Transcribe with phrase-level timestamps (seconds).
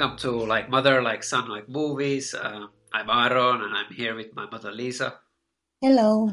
[0.00, 2.32] welcome to Like Mother, Like Son, Like Movies.
[2.32, 5.16] Uh, I'm Aaron and I'm here with my mother Lisa.
[5.82, 6.32] Hello.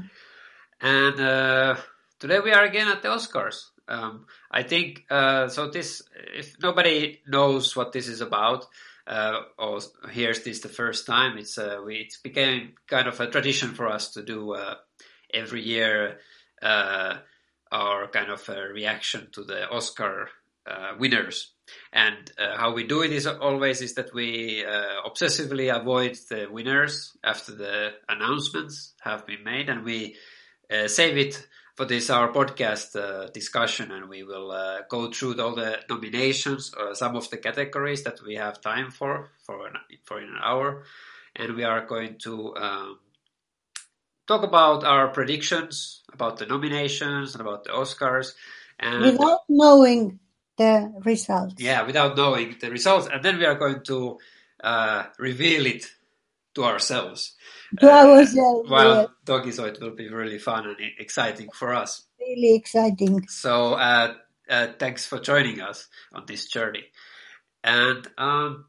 [0.79, 1.75] And uh,
[2.17, 3.65] today we are again at the Oscars.
[3.89, 5.69] Um, I think uh, so.
[5.69, 6.01] This,
[6.33, 8.65] if nobody knows what this is about
[9.05, 9.79] uh, or
[10.13, 13.89] hears this the first time, it's uh, we, it's became kind of a tradition for
[13.89, 14.75] us to do uh,
[15.33, 16.19] every year
[16.61, 17.15] uh,
[17.69, 20.29] our kind of a reaction to the Oscar
[20.65, 21.51] uh, winners.
[21.93, 26.47] And uh, how we do it is always is that we uh, obsessively avoid the
[26.49, 30.15] winners after the announcements have been made, and we
[30.71, 35.39] uh, save it for this our podcast uh, discussion, and we will uh, go through
[35.41, 39.73] all the nominations or some of the categories that we have time for for an,
[40.03, 40.83] for an hour,
[41.35, 42.55] and we are going to.
[42.55, 42.99] Um,
[44.27, 48.33] talk about our predictions about the nominations and about the Oscars,
[48.77, 50.19] and Without knowing
[50.57, 51.55] the results.
[51.59, 54.17] yeah, without knowing the results, and then we are going to
[54.63, 55.85] uh, reveal it
[56.55, 57.35] to ourselves.
[57.79, 59.05] To Uh, ourselves, while yeah.
[59.25, 62.05] talking, so it will be really fun and exciting for us.
[62.19, 63.27] Really exciting.
[63.27, 64.15] So uh,
[64.49, 66.85] uh, thanks for joining us on this journey.
[67.63, 68.65] And um,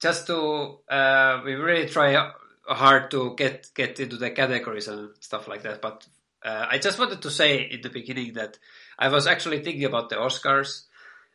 [0.00, 2.30] just to, uh, we really try
[2.66, 5.82] hard to get get into the categories and stuff like that.
[5.82, 6.06] But
[6.44, 8.58] uh, I just wanted to say in the beginning that
[8.98, 10.84] I was actually thinking about the Oscars,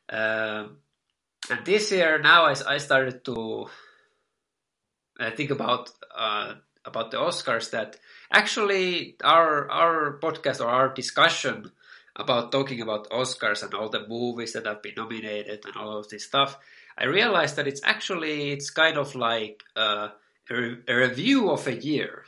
[0.09, 0.77] um,
[1.49, 3.67] and this year now I, I started to
[5.19, 7.97] uh, think about uh, about the Oscars that
[8.33, 11.71] actually our our podcast or our discussion
[12.15, 16.09] about talking about Oscars and all the movies that have been nominated and all of
[16.09, 16.57] this stuff,
[16.97, 20.09] I realized that it's actually it's kind of like uh,
[20.49, 22.23] a, re- a review of a year.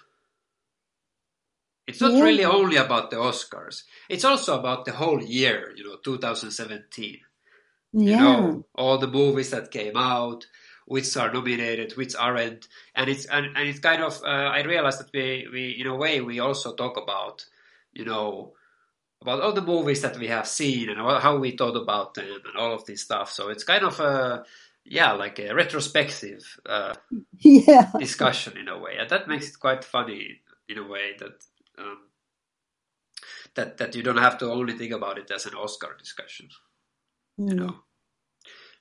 [1.87, 2.23] It's not Yeah.
[2.23, 3.83] really only about the Oscars.
[4.09, 7.21] It's also about the whole year, you know, 2017
[7.93, 8.11] Yeah.
[8.11, 10.45] you know all the movies that came out
[10.85, 14.99] which are nominated which aren't and it's and, and it's kind of uh, i realized
[14.99, 17.45] that we we in a way we also talk about
[17.93, 18.53] you know
[19.21, 22.57] about all the movies that we have seen and how we thought about them and
[22.57, 24.43] all of this stuff so it's kind of a
[24.85, 26.93] yeah like a retrospective uh,
[27.39, 27.91] yeah.
[27.99, 31.43] discussion in a way and that makes it quite funny in a way that
[31.77, 31.99] um,
[33.55, 36.47] that that you don't have to only think about it as an oscar discussion
[37.45, 37.55] you Mm.
[37.55, 37.75] know.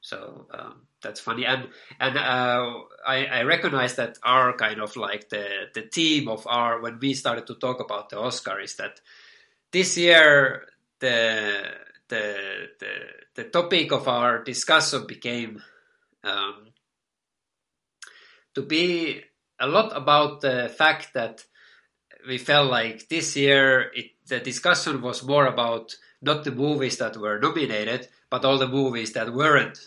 [0.01, 1.69] So um, that's funny, and
[2.01, 2.75] and uh,
[3.07, 7.15] I, I recognize that our kind of like the the theme of our when we
[7.15, 9.01] started to talk about the Oscar is that
[9.73, 10.67] this year
[11.01, 11.65] the
[12.09, 12.93] the the
[13.35, 15.63] the topic of our discussion became
[16.25, 16.69] um,
[18.55, 19.23] to be
[19.61, 21.45] a lot about the fact that
[22.27, 27.17] we felt like this year it, the discussion was more about not the movies that
[27.17, 29.79] were nominated, but all the movies that weren't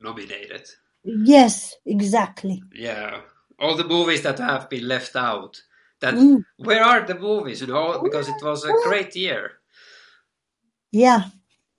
[0.00, 0.68] nominated.
[1.04, 2.62] Yes, exactly.
[2.72, 3.20] Yeah,
[3.58, 5.62] all the movies that have been left out.
[6.00, 6.44] That Mm.
[6.58, 7.60] where are the movies?
[7.60, 9.58] You know, because it was a great year,
[10.92, 11.24] Yeah.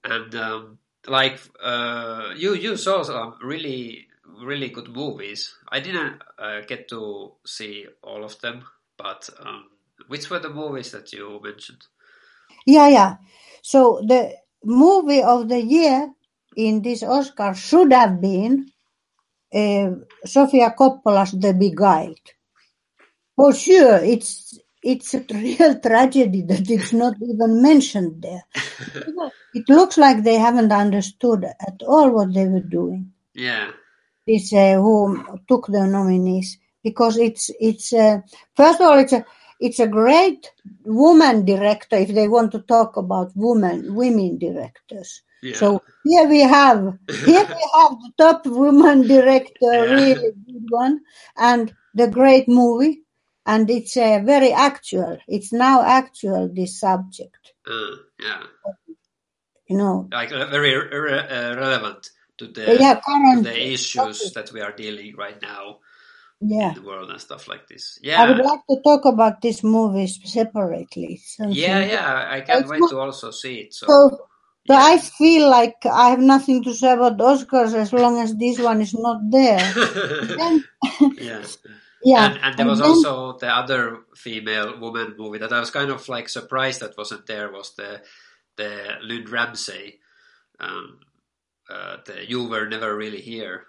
[0.04, 4.08] and um, like uh, you you saw some really
[4.46, 5.56] really good movies.
[5.70, 8.64] I didn't uh, get to see all of them,
[8.98, 9.66] but um,
[10.08, 11.84] which were the movies that you mentioned?
[12.66, 13.16] Yeah, yeah.
[13.62, 14.34] So the
[14.64, 16.14] movie of the year
[16.56, 18.72] in this Oscar should have been
[19.54, 19.92] uh,
[20.26, 22.20] Sofia Coppola's The Beguiled.
[23.36, 28.44] For sure, it's it's a real tragedy that it's not even mentioned there.
[29.54, 33.14] It looks like they haven't understood at all what they were doing.
[33.34, 33.72] Yeah,
[34.28, 38.22] This uh, who took the nominees because it's it's uh,
[38.56, 39.26] first of all it's a
[39.60, 40.52] it's a great
[40.84, 45.22] woman director if they want to talk about women women directors.
[45.42, 49.96] yeah, So here we have here we have the top woman director, Yeah.
[49.96, 51.02] really good one,
[51.38, 53.04] and the great movie,
[53.46, 55.18] and it's uh, very actual.
[55.28, 58.44] It's now actual this subject, uh, yeah,
[59.68, 60.08] you know.
[60.12, 63.44] like uh, very re- uh, relevant to the yeah, to current.
[63.44, 65.80] the issues that we are dealing right now
[66.42, 68.00] Yeah, the world and stuff like this.
[68.02, 71.22] Yeah, I would like to talk about this movie separately.
[71.38, 72.28] yeah, yeah.
[72.32, 73.74] I can't It's wait not- to also see it.
[73.74, 74.10] So, So,
[74.68, 74.80] so yeah.
[74.84, 78.80] I feel like I have nothing to say about Oscars as long as this one
[78.82, 79.60] is not there.
[80.38, 80.64] Then,
[81.20, 81.44] yeah.
[82.04, 85.72] yeah, And, and there was then- also the other female woman movie that I was
[85.72, 88.02] kind of like surprised that wasn't there was the
[88.56, 90.00] the Lynne Ramsay,
[90.60, 91.00] um,
[91.70, 93.66] uh, the You Were Never Really Here.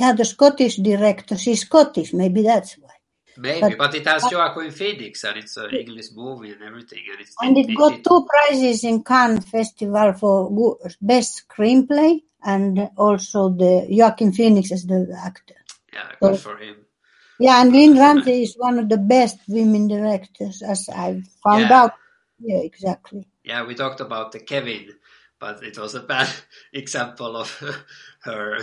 [0.00, 1.36] Yeah, the Scottish director.
[1.36, 2.90] She's Scottish, maybe that's why.
[3.36, 7.20] Maybe, But- but, it has Joaquin Phoenix and it's an English movie and everything, and
[7.20, 13.86] it's And it got two prizes in Cannes Festival for best screenplay and also the
[13.90, 15.54] Joaquin Phoenix as the actor.
[15.92, 16.76] yeah, good for him.
[17.40, 21.80] Yeah, and Lynne Ramsay is one of the best women directors, as I found Yeah.
[21.82, 21.92] out.
[22.40, 23.28] Yeah, exactly.
[23.44, 24.84] Yeah, we talked about the Kevin,
[25.38, 26.28] but it was a bad
[26.72, 27.50] example of
[28.22, 28.58] her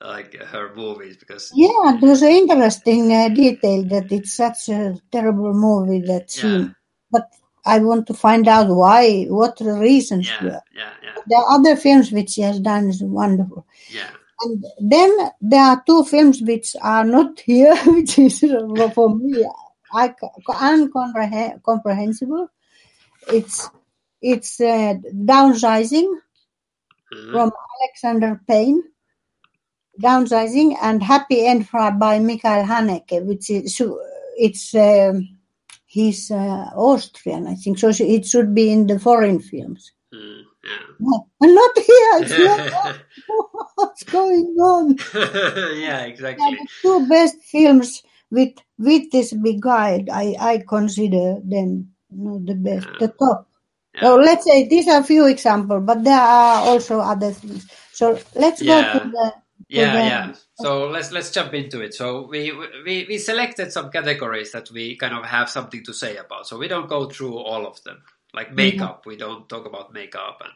[0.00, 4.94] like her movies because Yeah, it was an interesting uh, detail that it's such a
[5.10, 6.46] terrible movie that she.
[6.48, 6.68] Yeah.
[7.10, 7.28] But
[7.64, 10.60] I want to find out why, what the reasons yeah, were.
[10.74, 13.66] yeah, yeah, The other films which she has done is wonderful.
[13.88, 14.10] yeah,
[14.42, 15.10] And then
[15.40, 19.46] there are two films which are not here, which is uh, for me
[19.92, 20.14] I,
[20.72, 22.48] incomprehensible.
[23.32, 23.68] It's
[24.22, 26.08] it's uh, downsizing
[27.12, 27.30] Mhm.
[27.32, 27.50] from
[27.82, 28.82] Alexander Payne,
[30.00, 33.80] downsizing, and Happy End by Michael Haneke, which is
[34.36, 35.28] it's um,
[35.86, 37.78] he's uh, Austrian, I think.
[37.78, 39.92] So it should be in the foreign films.
[40.14, 40.78] Mm, yeah.
[41.00, 42.12] No, and not here.
[42.22, 42.96] It's not.
[43.76, 44.96] What's going on?
[45.14, 46.44] yeah, Yeah, exactly.
[46.56, 52.54] the two best films with with this big guy, I I consider them not the
[52.54, 53.46] best, the top.
[53.94, 54.00] Yeah.
[54.02, 57.66] So let's say these are a few examples, but there are also other things.
[57.92, 58.92] So let's Yeah.
[58.92, 59.32] go to the
[59.68, 60.32] Yeah, the- yeah.
[60.60, 61.94] So let's let's jump into it.
[61.94, 62.52] So we
[62.84, 66.46] we we selected some categories that we kind of have something to say about.
[66.46, 68.02] So we don't go through all of them.
[68.34, 70.52] Like makeup, we don't talk about makeup and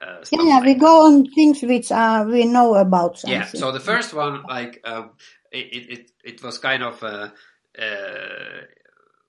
[0.00, 0.80] uh, stuff yeah, like we that.
[0.80, 3.40] go on things which are we know about something.
[3.40, 3.46] Yeah.
[3.46, 5.10] So the first one, like, um,
[5.50, 7.30] it, it it it was kind of uh,
[7.78, 8.60] uh,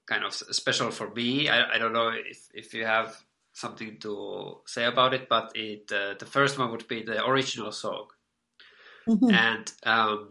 [0.06, 1.50] kind of special for me.
[1.50, 3.16] I, I don't know if if you have
[3.54, 7.72] something to say about it, but it uh, the first one would be the original
[7.72, 8.08] song,
[9.08, 9.32] Mhm.
[9.34, 10.30] and um,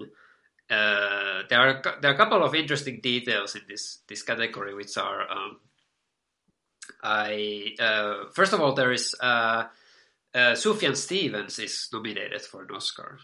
[0.70, 4.74] uh, there are a there are a couple of interesting details in this this category,
[4.74, 5.60] which are um,
[7.02, 9.14] I uh, first of all there is.
[9.20, 9.64] Uh,
[10.34, 13.18] uh, Sufjan Stevens is nominated for an Oscar.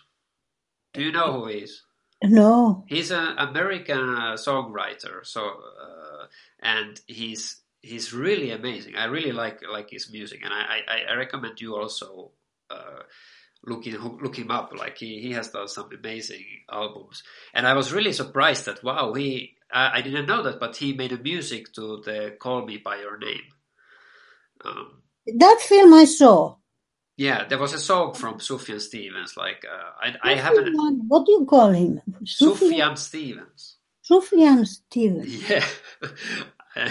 [0.94, 1.82] Do you know who he is?
[2.24, 2.84] No.
[2.88, 6.26] He's an American uh, songwriter, so uh,
[6.60, 8.96] and he's he's really amazing.
[8.96, 12.30] I really like like his music, and I I, I recommend you also
[13.64, 14.72] looking look him up.
[14.76, 17.22] Like he he has done some amazing albums,
[17.54, 20.92] and I was really surprised that wow he I, I didn't know that, but he
[20.92, 23.46] made a music to the Call Me by Your Name.
[24.64, 25.02] Um,
[25.38, 26.56] That film I saw.
[27.16, 29.36] yeah, there was a song from Sufjan Stevens.
[29.36, 30.74] Like uh, I I haven't
[31.08, 32.00] What do you call him?
[32.24, 33.76] Sufjan Stevens.
[34.08, 35.50] Sufjan Stevens.
[35.50, 35.64] Yeah,
[36.76, 36.90] I,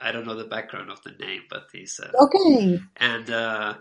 [0.00, 2.80] I don't know the background of the name, but he's uh, Okay.
[2.96, 3.74] and uh,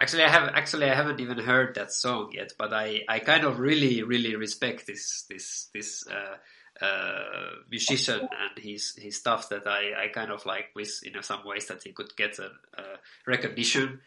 [0.00, 3.44] actually I have actually I haven't even heard that song yet, but I, I kind
[3.44, 6.36] of really really respect this this this uh,
[6.84, 11.44] uh, musician and his his stuff that I, I kind of like with in some
[11.44, 12.50] ways that he could get a,
[12.80, 12.84] a
[13.26, 14.00] recognition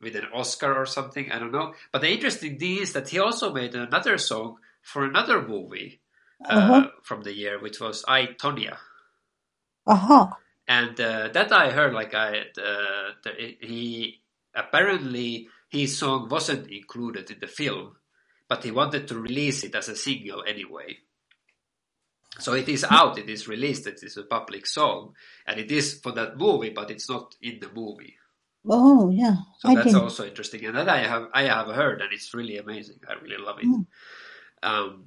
[0.00, 1.74] with an Oscar or something I don't know.
[1.92, 6.00] But the interesting thing is that he also made another song for another movie
[6.44, 6.86] uh, Uh-huh.
[7.02, 8.76] from the year, which was I Tonya
[9.86, 10.36] Aha.
[10.66, 13.30] and uh, that I heard like I uh, the,
[13.60, 14.20] he
[14.58, 17.96] apparently his song wasn't included in the film,
[18.48, 20.98] but he wanted to release it as a single anyway.
[22.40, 25.14] So it is out, it is released, it is a public song,
[25.46, 28.16] and it is for that movie, but it's not in the movie.
[28.68, 29.36] Oh yeah.
[29.58, 30.02] So I that's didn't.
[30.02, 33.00] also interesting, and that I have I have heard, and it's really amazing.
[33.08, 33.68] I really love it.
[33.68, 33.86] Mm.
[34.62, 35.06] Um,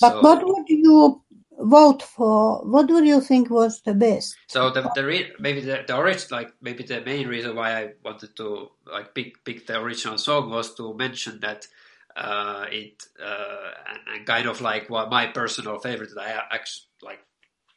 [0.00, 1.22] But what would you
[1.62, 2.62] vote for?
[2.64, 4.36] What would you think was the best?
[4.48, 7.92] So the the re- maybe the the origin like maybe the main reason why I
[8.04, 11.66] wanted to like pick pick the original song was to mention that
[12.16, 16.88] uh, it uh, and, and kind of like what my personal favorite that I actually
[17.02, 17.20] like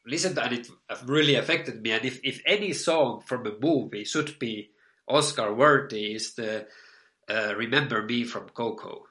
[0.05, 0.67] listened and it
[1.05, 1.91] really affected me.
[1.91, 4.71] And if if any song from a movie should be
[5.07, 6.67] Oscar worthy, is the
[7.29, 9.05] uh, "Remember Me" from Coco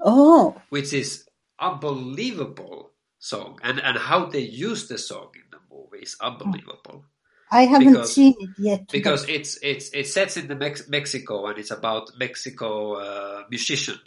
[0.00, 1.26] Oh, which is
[1.58, 7.04] unbelievable song and and how they use the song in the movie is unbelievable
[7.50, 8.88] I haven't Because- seen it yet.
[8.90, 13.44] because but- it's it's it sets in the Mex- Mexico and it's about Mexico uh,
[13.50, 13.98] musician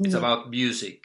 [0.00, 0.18] it's Yeah.
[0.18, 1.04] about music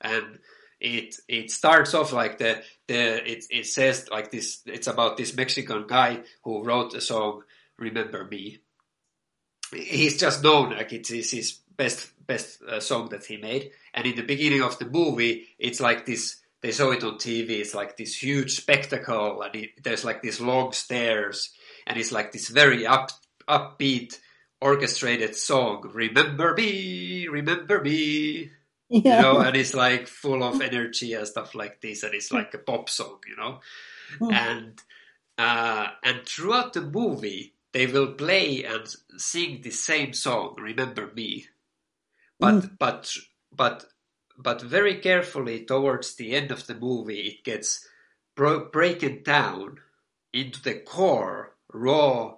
[0.00, 0.38] and
[0.80, 5.34] it it starts off like the the it it says like this it's about this
[5.36, 7.42] Mexican guy who wrote a song
[7.78, 8.58] Remember Me
[9.72, 13.70] he's just known like it's, it's his best best uh, song that he made.
[13.94, 17.50] And in the beginning of the movie it's like this they show it on TV
[17.60, 21.50] it's like this huge spectacle and it, there's like these long stairs
[21.86, 23.10] and it's like this very up
[23.48, 24.18] upbeat
[24.60, 28.50] orchestrated song remember me remember me.
[29.16, 32.52] You know, and it's like full of energy and stuff like this, and it's like
[32.52, 33.60] a pop song, you know,
[34.20, 34.32] Mm.
[34.34, 34.82] and
[35.38, 38.86] uh, and throughout the movie they will play and
[39.16, 41.46] sing the same song, "Remember Me,"
[42.42, 43.12] but but
[43.52, 43.86] but
[44.38, 47.86] but very carefully towards the end of the movie, it gets
[48.36, 49.78] bro- breaking down
[50.34, 52.34] into the core raw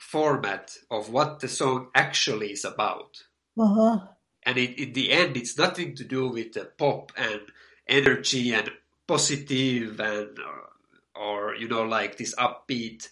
[0.00, 3.18] format of what the song actually is about
[3.58, 4.00] Uh-huh.
[4.44, 7.42] and it, in the end it's nothing to do with the pop and
[7.88, 8.70] energy and
[9.08, 10.70] positive and or,
[11.16, 13.08] or you know like this upbeat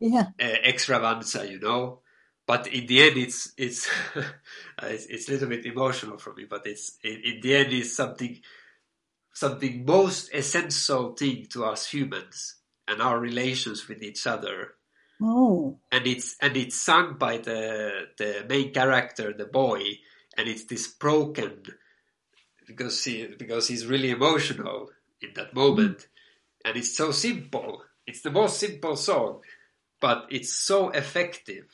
[0.00, 0.28] Yeah.
[0.40, 2.00] uh, extravaganza you know
[2.46, 4.22] but in the end it's it's uh,
[4.82, 7.94] it's, it's a little bit emotional for me but it's in, in the end it's
[7.94, 8.40] something
[9.32, 12.56] something most essential thing to us humans
[12.88, 14.76] and our relations with each other
[15.22, 15.78] Oh.
[15.90, 19.80] and it's and it's sung by the the main character, the boy,
[20.36, 21.62] and it's this broken
[22.66, 24.90] because he because he's really emotional
[25.22, 25.58] in that mm-hmm.
[25.58, 26.08] moment,
[26.64, 27.82] and it's so simple.
[28.06, 29.40] It's the most simple song,
[30.00, 31.64] but it's so effective.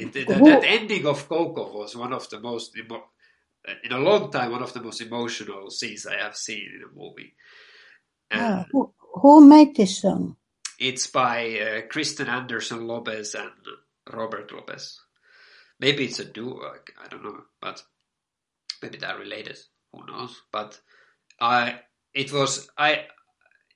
[0.00, 3.08] It, that, that ending of Coco was one of the most emo-
[3.84, 6.98] in a long time one of the most emotional scenes I have seen in a
[6.98, 7.34] movie.
[8.32, 10.36] Ah, who, who made this song?
[10.80, 13.50] it's by uh, Kristen Anderson Lopez and
[14.10, 14.98] Robert Lopez.
[15.78, 16.72] Maybe it's a duo.
[17.02, 17.82] I don't know, but
[18.82, 19.58] maybe they're related.
[19.92, 20.40] Who knows?
[20.50, 20.80] But
[21.38, 21.80] I,
[22.14, 23.04] it was I.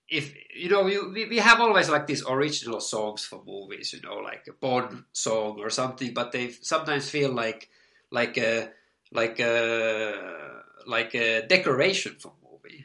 [0.08, 4.16] If you know, we we have always like these original songs for movies, you know,
[4.16, 7.68] like a Bond song or something, but they sometimes feel like
[8.10, 8.70] like a
[9.12, 12.84] like a like a decoration for movie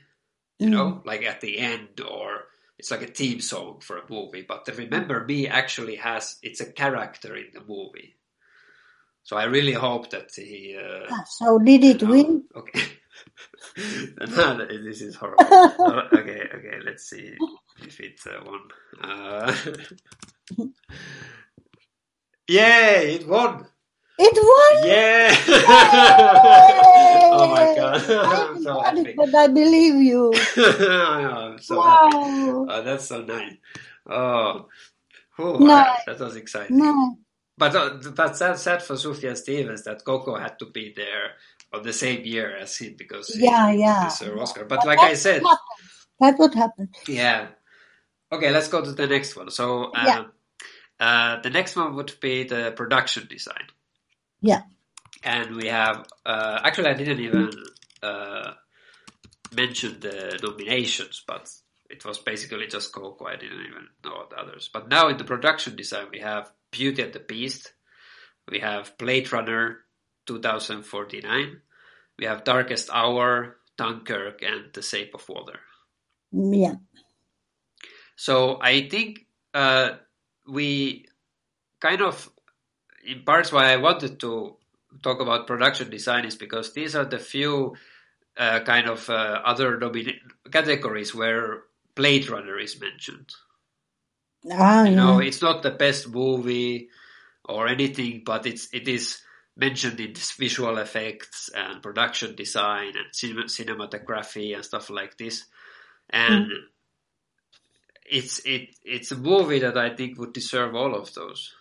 [0.59, 2.43] you know, like at the end, or
[2.77, 4.41] it's like a theme song for a movie.
[4.47, 8.15] But the Remember Me actually has it's a character in the movie.
[9.23, 10.77] So I really hope that he.
[10.77, 12.43] Uh, Ah, So did it you know- win?
[12.55, 12.81] Okay.
[14.35, 15.45] No, this is horrible.
[16.13, 16.79] Okay, okay.
[16.85, 17.35] Let's see
[17.81, 18.61] if it uh, won.
[19.01, 19.55] Uh,
[22.47, 23.15] yay!
[23.15, 23.65] It won.
[24.17, 24.87] It won.
[24.87, 25.35] Yeah!
[27.31, 28.01] oh my god!
[28.09, 29.13] I I'm so happy.
[29.15, 30.33] but I believe you.
[30.57, 32.17] I'm so happy.
[32.17, 32.65] wow.
[32.69, 33.55] Oh, that's so nice.
[34.09, 34.65] Oh,
[35.37, 36.03] Nice.
[36.05, 37.15] that was exciting.
[37.57, 41.33] But uh, that's sad, for Sufjan Stevens that Coco had to be there
[41.73, 44.03] on the same year as him because he Yeah, yeah.
[44.09, 44.65] deserved Oscar.
[44.65, 45.43] But like I said.
[46.19, 46.95] That's what happened.
[47.07, 47.47] yeah.
[48.31, 49.49] Okay, let's go to the next one.
[49.49, 50.23] So uh, Yeah.
[50.99, 53.65] uh, the next one would be the production design.
[54.41, 54.63] Yeah.
[55.23, 57.49] And we have uh, actually I didn't even
[58.03, 58.51] uh,
[59.55, 61.49] mention the nominations, but
[61.89, 63.25] it was basically just Coco.
[63.25, 64.69] I didn't even know the others.
[64.71, 67.73] But now in the production design, we have Beauty and the Beast,
[68.49, 69.79] we have Blade Runner
[70.29, 71.61] 2049,
[72.19, 75.59] we have Darkest Hour, Dunkirk, and The Shape of Water.
[76.31, 76.75] Yeah.
[78.15, 79.91] So I think uh,
[80.47, 81.07] we
[81.81, 82.29] kind of,
[83.05, 84.57] in parts, why I wanted to
[85.03, 87.75] talk about production design is because these are the few
[88.37, 90.19] uh, kind of uh, other nomina-
[90.51, 91.63] categories where
[91.95, 93.31] Blade Runner is mentioned.
[94.51, 95.27] Ah, You know, yeah.
[95.27, 96.89] it's not the best movie
[97.45, 99.21] or anything, but it's it is
[99.59, 105.45] mentioned in visual effects and production design and cin- cinematography and stuff like this.
[106.09, 106.47] And
[108.09, 111.53] it's it it's a movie that I think would deserve all of those.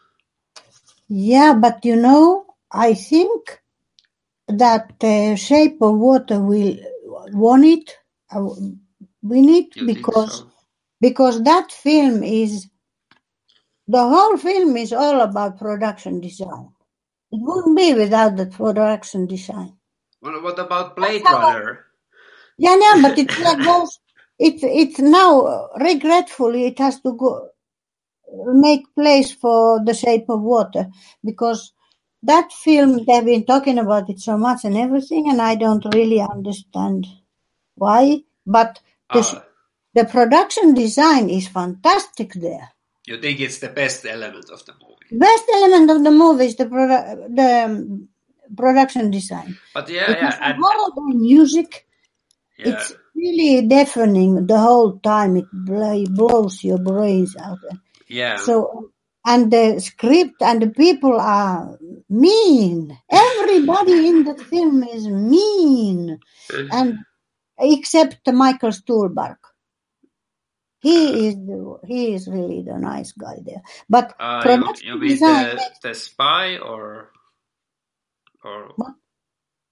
[1.09, 3.61] Yeah, but you know, I think
[4.49, 6.77] that uh, Shape of Water will
[7.33, 7.97] won it,
[8.31, 8.49] uh,
[9.23, 10.51] win it you because so?
[11.01, 12.69] because that film is
[13.87, 16.69] the whole film is all about production design.
[17.31, 19.75] It wouldn't be without the production design.
[20.23, 21.87] Well, what about Blade Runner?
[22.59, 23.99] Yeah, no, but it like goes.
[24.39, 27.51] It's it's now uh, regretfully it has to go
[28.55, 30.89] make place for the Shape of Water
[31.25, 31.73] because
[32.23, 36.21] that film they've been talking about it so much and everything, and I don't really
[36.21, 37.07] understand
[37.75, 38.23] why.
[38.47, 38.81] But
[39.13, 39.41] the Uh,
[39.95, 42.71] the production design is fantastic there.
[43.09, 45.11] You think it's the best element of the movie?
[45.13, 48.09] Best element of the movie is the produ- the um,
[48.57, 49.57] production design.
[49.75, 51.89] But yeah, because yeah, and, the holiday music
[52.59, 52.75] yeah.
[52.75, 55.37] It's really deafening the whole time.
[55.37, 57.59] It bl- blows your brains out.
[58.09, 58.37] yeah.
[58.37, 58.91] So,
[59.25, 62.99] and the script and the people are mean.
[63.11, 66.19] Everybody in the film is mean,
[66.73, 66.99] and
[67.59, 69.37] except Michael Stuhlbarg.
[70.81, 73.63] He is the, he is really the nice guy there.
[73.89, 77.13] But Uh, you, production you mean design the, the spy or
[78.45, 78.95] or What?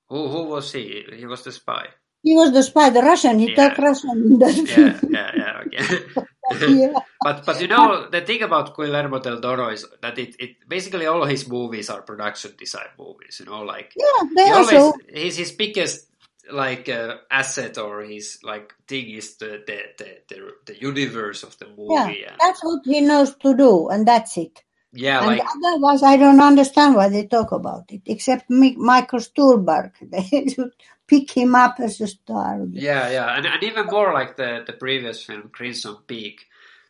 [0.08, 1.04] Who who was he?
[1.16, 1.88] He was the spy.
[2.22, 3.38] He was the spy, the Russian.
[3.38, 3.54] He Yeah.
[3.54, 5.62] talked Russian Yeah, yeah, yeah.
[5.66, 5.84] Okay.
[6.66, 7.00] yeah.
[7.22, 11.06] But but you know the thing about Guillermo del Toro is that it, it basically
[11.06, 13.40] all his movies are production design movies.
[13.40, 14.92] You know, like Yeah, they he also.
[14.92, 16.08] always his his biggest
[16.52, 21.58] like uh, asset or his like thing is the the, the the the universe of
[21.58, 22.24] the Yeah, movie.
[22.24, 24.62] and, that's what he knows to do, and that's it.
[24.92, 29.92] yeah, and like otherwise, I don't understand why they talk about it, except Michael Stuhlbarg.
[30.10, 30.72] They should
[31.08, 32.66] pick him up as a star.
[32.72, 36.46] yeah, yeah, and, and even more like the the previous film Crimson Peak.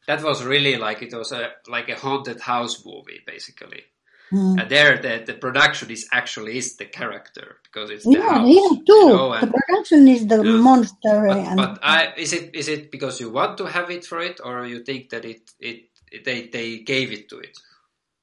[0.06, 3.84] That was really like it was a like a haunted house movie basically.
[4.33, 4.56] Mm.
[4.59, 8.47] And there, the, the production is actually is the character because it's the Yeah, house.
[8.47, 9.06] here too.
[9.06, 10.59] you know, the production is the Yeah.
[10.62, 11.26] monster.
[11.28, 14.21] but, and but I, is it is it because you want to have it for
[14.21, 17.59] it, or you think that it it, it they they gave it to it?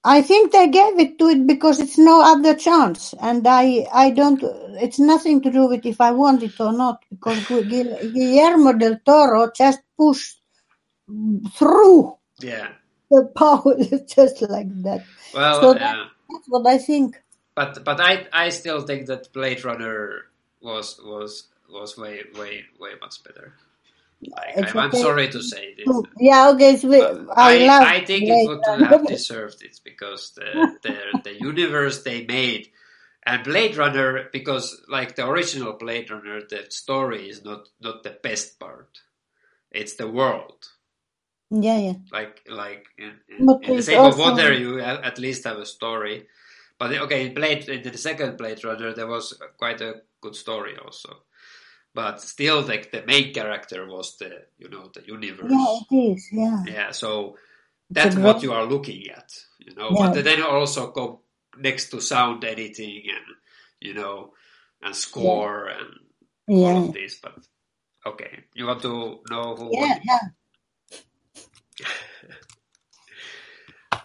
[0.04, 4.12] I think they gave it to it because it's no other chance, and I I
[4.12, 4.42] don't.
[4.82, 7.46] It's nothing to do with if I want it or not, because
[8.14, 10.42] Guillermo del Toro just pushed
[11.58, 12.70] through Yeah.
[13.14, 15.06] The power is just like that.
[15.34, 16.06] Well, So yeah.
[16.30, 17.22] That's what I think.
[17.56, 20.26] but but I I still think that Blade Runner
[20.62, 23.54] was was was way way way much better.
[24.26, 25.86] Like, I'm, I'm sorry to say this.
[25.88, 26.78] Mm, yeah, okay.
[26.78, 26.90] So
[27.36, 28.86] I, I, love I think it Blade would Runner.
[28.86, 32.70] have deserved it because the, the the universe they made
[33.26, 38.18] and Blade Runner because like the original Blade Runner the story is not not the
[38.24, 39.00] best part.
[39.72, 40.70] It's the world.
[41.54, 41.94] Yeah, yeah.
[42.12, 46.28] Like like in, in, in the of Wonder you at least have a story.
[46.80, 50.78] But okay, in Blade in the second Blade Runner there was quite a good story
[50.84, 51.18] also.
[51.96, 55.52] But still like the main character was the you know the universe.
[55.52, 56.30] Yeah, it is.
[56.34, 56.64] Yeah.
[56.68, 57.38] Yeah, so
[57.90, 59.92] that's what you are looking at, you know.
[59.98, 60.12] Yeah.
[60.14, 61.22] But then also go
[61.58, 63.36] next to sound editing and
[63.82, 64.34] you know
[64.82, 65.90] and score and
[66.50, 66.80] all Yeah.
[66.88, 67.20] of this.
[67.22, 67.36] But
[68.08, 69.70] okay, you want to know who?
[69.74, 70.20] Yeah, yeah.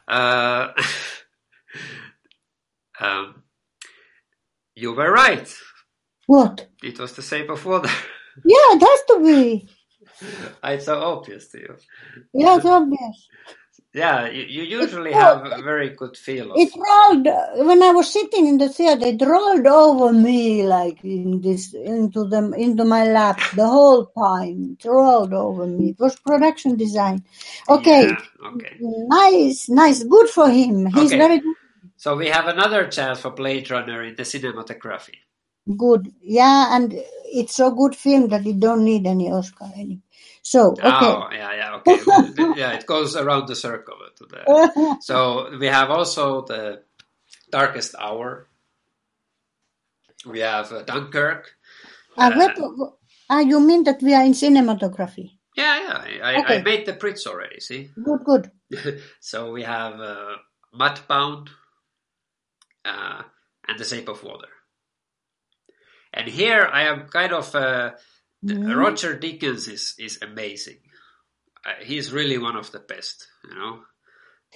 [0.07, 0.73] Uh,
[3.01, 3.43] um,
[4.75, 5.55] you were right.
[6.27, 6.69] What?
[6.83, 7.83] It was the same before.
[8.45, 9.69] Yeah, it has to be.
[10.65, 11.77] it's so obvious to you.
[12.33, 13.29] Yeah, it's obvious.
[13.95, 17.27] Yeah, you, you usually have a very good feel of It rolled
[17.69, 19.07] when I was sitting in the theater.
[19.07, 24.77] It rolled over me like in this into the into my lap the whole time.
[24.79, 25.91] It rolled over me.
[25.91, 27.25] It was production design.
[27.71, 28.81] Okay, Yeah, okay.
[28.81, 30.87] nice, nice, good for him.
[30.87, 31.17] He's Okay.
[31.17, 31.57] very good.
[31.97, 35.17] So we have another chance for Blade Runner in the cinematography.
[35.79, 36.13] good.
[36.23, 36.95] Yeah, and
[37.27, 40.01] it's so good film that you don't need any Oscar anyway.
[40.49, 40.81] So okay.
[40.83, 42.01] Oh, yeah, yeah, okay.
[42.57, 44.97] yeah, it goes around the circle to the.
[45.09, 46.85] So we have also the
[47.53, 48.49] Darkest Hour.
[50.25, 51.53] We have uh, Dunkirk.
[52.17, 52.49] Ah, Uh,
[52.81, 52.97] what-
[53.29, 55.37] ah, you mean that we are in cinematography?
[55.55, 55.99] Yeah, yeah.
[56.25, 57.61] I, I, I made the Brits already.
[57.61, 58.45] See, Good, good.
[59.21, 60.37] so we have uh,
[60.73, 61.49] Mudbound
[62.89, 63.21] uh,
[63.69, 64.49] and The Shape of Water.
[66.15, 67.91] And here I am kind of uh,
[68.45, 68.77] Mhm.
[68.77, 70.79] Roger Deakins is is amazing.
[71.67, 73.81] Uh, he's really one of the best, you know.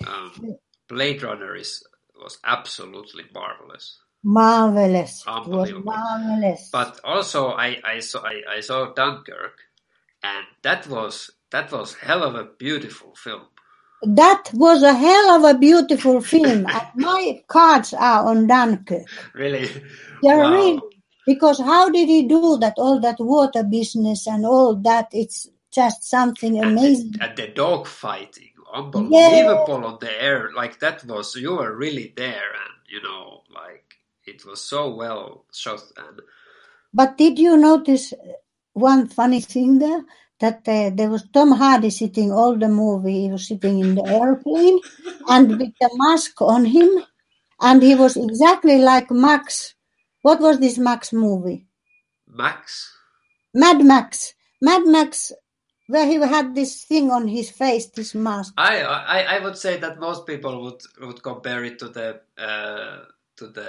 [0.07, 0.33] Um,
[0.89, 1.85] Blade Runner is
[2.17, 4.01] was absolutely marvelous.
[4.25, 5.23] Marvelous.
[5.27, 5.85] Unbelievable.
[5.85, 6.71] marvelous.
[6.73, 9.59] But also, I, I saw I, I saw Dunkirk,
[10.23, 13.47] and that was that was hell of a beautiful film.
[14.03, 16.67] that was a hell of a beautiful film.
[16.69, 19.09] and my cards are on Dunkirk.
[19.35, 19.69] Really,
[20.23, 20.39] Yeah, Wow.
[20.39, 20.92] really.
[21.27, 22.75] Because how did he do that?
[22.79, 25.09] All that water business and all that.
[25.13, 27.13] It's just something and amazing.
[27.13, 30.51] the, and the dog fighting, unbelievable on the air.
[30.55, 35.45] Like that was you were really there, and you know, like it was so well
[35.53, 35.83] shot.
[35.97, 36.21] And
[36.93, 38.13] But did you notice
[38.75, 40.05] one funny thing there?
[40.41, 43.23] That uh, there was Tom Hardy sitting all the movie.
[43.23, 44.81] He was sitting in the airplane
[45.29, 46.91] and with the mask on him,
[47.61, 49.75] and he was exactly like Max.
[50.23, 51.67] What was this Max movie?
[52.27, 52.91] Max,
[53.55, 54.35] Mad Max.
[54.61, 55.33] Mad Max,
[55.89, 58.55] where he had this thing on his face, this mask.
[58.57, 62.99] I, I I would say that most people would would compare it to the uh,
[63.39, 63.69] to the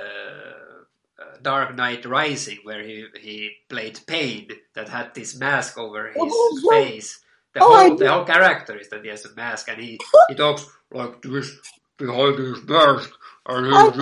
[1.19, 6.17] uh, Dark Knight Rising, where he he played Pain, that had this mask over his
[6.21, 7.19] Oh, face.
[7.53, 10.35] The Oh, whole the whole character is that he has a mask, and he he
[10.35, 11.51] talks like this
[11.97, 13.09] behind his mask,
[13.47, 13.97] and he's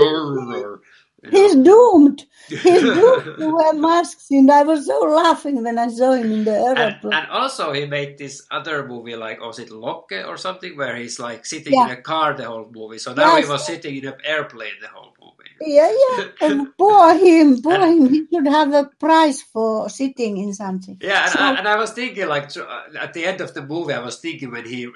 [1.30, 2.26] He's doomed.
[2.48, 6.44] He's doomed to wear masks, and I was so laughing when I saw him in
[6.44, 7.14] the And, airplane.
[7.14, 11.20] and also he made this other movie like was it Locke or something where he's
[11.20, 11.86] like sitting Yeah.
[11.86, 12.98] in a car the whole movie.
[12.98, 13.46] So now Yes.
[13.46, 15.52] he was sitting in an airplane the whole movie.
[15.62, 16.24] Yeah, yeah.
[16.42, 18.10] And poor him, poor him.
[18.10, 20.98] He should have a prize for sitting in something.
[21.02, 23.62] Yeah, and, So- I, and I was thinking, like, uh, at the end of the
[23.62, 24.90] movie, I was thinking when he,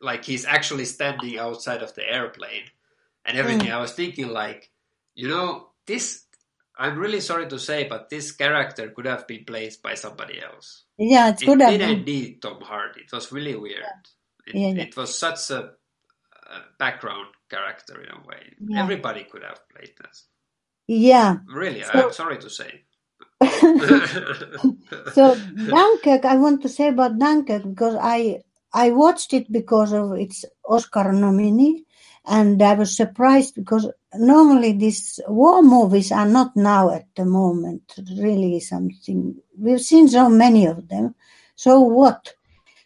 [0.00, 2.64] like, he's actually standing outside of the airplane
[3.26, 3.68] and everything.
[3.68, 3.74] Mm.
[3.74, 4.70] I was thinking, like,
[5.14, 6.24] you know, this.
[6.78, 10.84] I'm really sorry to say, but this character could have been played by somebody else.
[10.98, 12.14] Yeah, it It could have didn't been.
[12.14, 13.02] need Tom Hardy.
[13.02, 13.84] It was really weird.
[14.46, 14.82] It, Yeah, yeah.
[14.82, 18.54] it was such a, a background character in a way.
[18.58, 18.82] Yeah.
[18.82, 20.16] Everybody could have played that.
[20.88, 21.36] Yeah.
[21.46, 22.82] Really, So- I'm sorry to say.
[25.14, 28.40] So Dunkirk, I want to say about Dunkirk because I
[28.72, 31.84] I watched it because of its Oscar nominee,
[32.24, 37.94] and I was surprised because normally these war movies are not now at the moment
[38.16, 41.14] really something we've seen so many of them.
[41.56, 42.34] So what?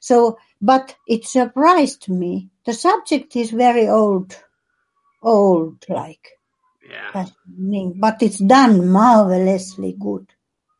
[0.00, 2.50] So, but it surprised me.
[2.64, 4.36] The subject is very old,
[5.22, 6.36] old like
[6.88, 7.26] yeah,
[7.96, 10.26] but it's done marvelously good,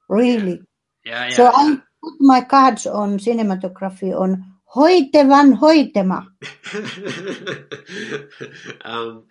[0.08, 0.62] really.
[1.04, 1.34] yeah, yeah.
[1.34, 1.52] So yeah.
[1.54, 6.26] I put my cards on cinematography on Hoyte van Hoytema.
[8.84, 9.24] um,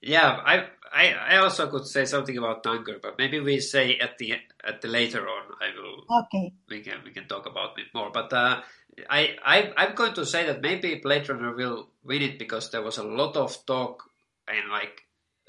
[0.00, 4.18] yeah, I, I, I also could say something about Dunkirk, but maybe we say at
[4.18, 4.34] the
[4.64, 5.42] at the later on.
[5.60, 6.52] I will Okay.
[6.68, 8.10] we can we can talk about it more.
[8.12, 8.60] But uh,
[9.08, 12.82] I, I I'm going to say that maybe Blade Runner will win it because there
[12.82, 14.04] was a lot of talk
[14.46, 15.02] and like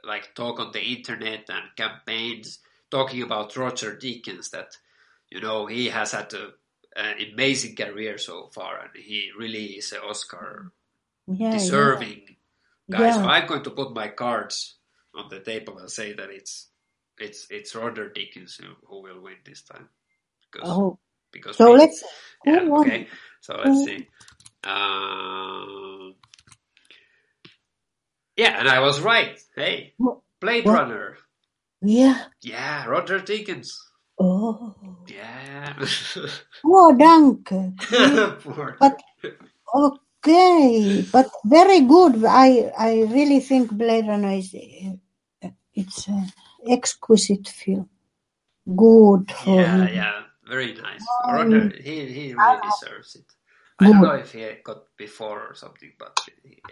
[0.03, 4.77] like talk on the internet and campaigns talking about Roger Deakins that
[5.29, 6.49] you know he has had a,
[6.95, 10.71] an amazing career so far and he really is an Oscar
[11.27, 11.51] Yeah.
[11.51, 12.23] deserving
[12.88, 12.97] yeah.
[12.97, 13.12] guy.
[13.12, 14.77] So I'm going to put my cards
[15.15, 16.69] on the table and say that it's
[17.19, 19.89] it's it's Roger Deakins who, who will win this time.
[20.51, 20.99] Because, Oh,
[21.32, 22.03] because so we- let's.
[22.45, 23.08] Yeah, okay.
[23.41, 24.08] So let's see.
[24.63, 26.15] Um,
[28.38, 29.39] yeah, and I was right.
[29.56, 29.93] Hey,
[30.41, 30.71] Blade what?
[30.71, 31.17] Runner.
[31.82, 32.25] Yeah.
[32.41, 33.71] Yeah, Roger Deakins.
[34.23, 34.75] Oh.
[35.07, 35.73] Yeah.
[35.79, 36.38] Oh.
[38.43, 39.01] Poor- But
[39.75, 42.23] okay, but very good.
[42.25, 46.31] I I really think Blade Runner is uh, it's an
[46.69, 47.89] exquisite film.
[48.75, 49.95] Good for yeah, him.
[49.95, 51.05] yeah, very nice.
[51.27, 53.25] Um, Roger, he he really deserves it.
[53.79, 56.17] I don't know if he got before or something, but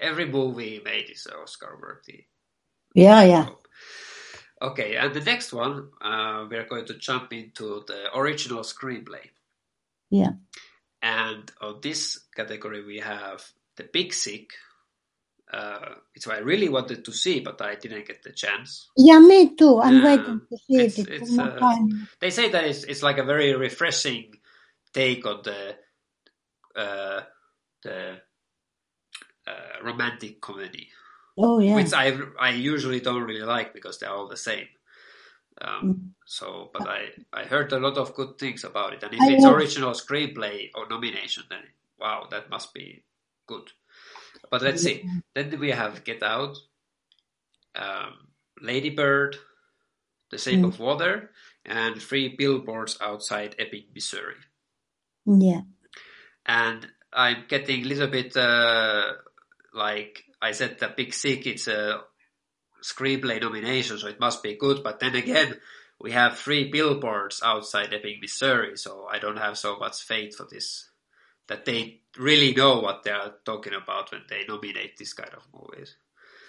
[0.01, 2.25] every movie he made is Oscar worthy.
[2.95, 3.49] Yeah, yeah.
[4.61, 9.25] Okay, and the next one, uh, we are going to jump into the original screenplay.
[10.11, 10.33] Yeah.
[11.01, 13.43] And on this category, we have
[13.75, 14.51] The Big Sick.
[15.51, 18.87] Uh, it's what I really wanted to see, but I didn't get the chance.
[18.95, 19.81] Yeah, me too.
[19.81, 21.09] I'm Yeah, waiting to see it's- it.
[21.09, 22.07] It it's, uh, time.
[22.19, 24.35] They say that it's, it's like a very refreshing
[24.93, 25.75] take on the
[26.75, 27.21] uh,
[27.83, 28.17] the
[29.47, 30.87] uh, romantic comedy.
[31.37, 31.75] Oh yeah.
[31.75, 34.67] which I I usually don't really like because they're all the same.
[35.61, 36.09] Um, Mm.
[36.25, 39.27] so, but I I heard a lot of good things about it, and if I
[39.33, 41.63] it's original screenplay or nomination, then
[41.99, 43.03] wow, that must be
[43.47, 43.71] good.
[44.49, 45.05] But let's see.
[45.35, 46.57] Then we have Get Out,
[47.75, 48.27] um,
[48.61, 49.37] Lady Bird,
[50.31, 50.65] The Shape Mm.
[50.65, 51.31] of Water,
[51.65, 54.35] and Three Billboards Outside Ebbing, Missouri
[55.25, 55.61] Yeah.
[56.45, 59.13] and I'm getting a little bit uh,
[59.73, 61.45] like I said, the Big Sick.
[61.45, 62.01] It's a
[62.83, 64.83] screenplay nomination, so it must be good.
[64.83, 65.57] But then again,
[65.99, 70.47] we have three billboards outside Ebbing, Missouri, so I don't have so much faith for
[70.49, 70.89] this
[71.47, 75.45] that they really know what they are talking about when they nominate this kind of
[75.53, 75.95] movies.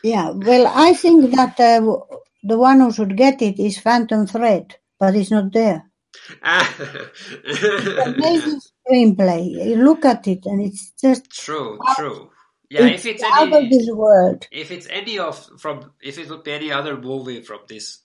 [0.03, 0.31] Yeah.
[0.31, 1.99] Well, I think that uh,
[2.43, 5.91] the one who should get it is Phantom Thread, but it's not there.
[6.45, 9.69] it's Amazing screenplay.
[9.69, 12.31] You look at it, and it's just true, true.
[12.73, 14.49] Yeah, if it's out of any, this world.
[14.51, 18.01] if it's any of from if it would be any other movie from this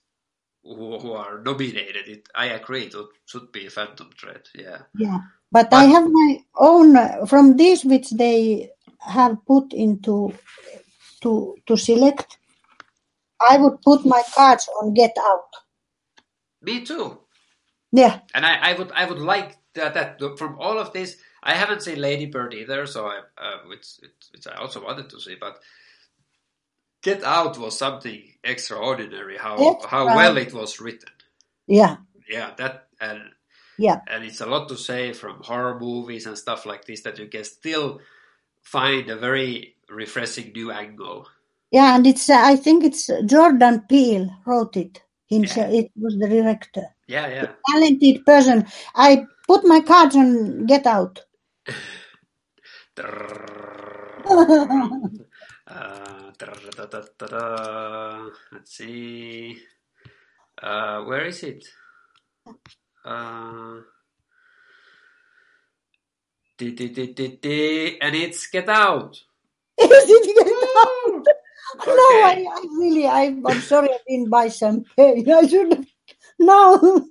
[0.62, 2.94] who, who are nominated it i agree it
[3.26, 8.70] should be phantom thread yeah Yeah, but, I have my own from this which they
[9.00, 10.34] have put into
[11.22, 12.38] to to select.
[13.40, 15.50] I would put my cards on Get Out.
[16.62, 17.18] me too
[17.92, 21.54] Yeah, and i, I would i would like that, that from all of this i
[21.54, 23.86] haven't seen lady bird either so i uh, which,
[24.32, 25.58] which i also wanted to see but
[27.02, 30.16] get out was something extraordinary how how right.
[30.16, 31.10] well it was written
[31.66, 31.96] yeah,
[32.28, 33.20] yeah that and
[33.78, 37.18] yeah, and it's a lot to say from horror movies and stuff like this that
[37.18, 38.00] you can still
[38.60, 41.28] find a very refreshing new angle.
[41.70, 41.94] yeah.
[41.94, 45.72] And it's uh, I think it's Jordan Peele wrote it himself.
[45.72, 47.46] It was the director, Yeah, yeah.
[47.70, 48.66] talented person.
[48.94, 51.20] I put my cards on Get Out.
[57.20, 59.58] Uh, let's see.
[60.60, 61.64] Uh, where is it?
[63.04, 63.80] Uh,
[66.60, 69.16] and it's Get Out.
[69.78, 71.24] Is it get out?
[71.86, 75.30] No, I, I really, I, I'm sorry I didn't buy champagne.
[75.32, 75.86] I should have.
[76.40, 77.06] No.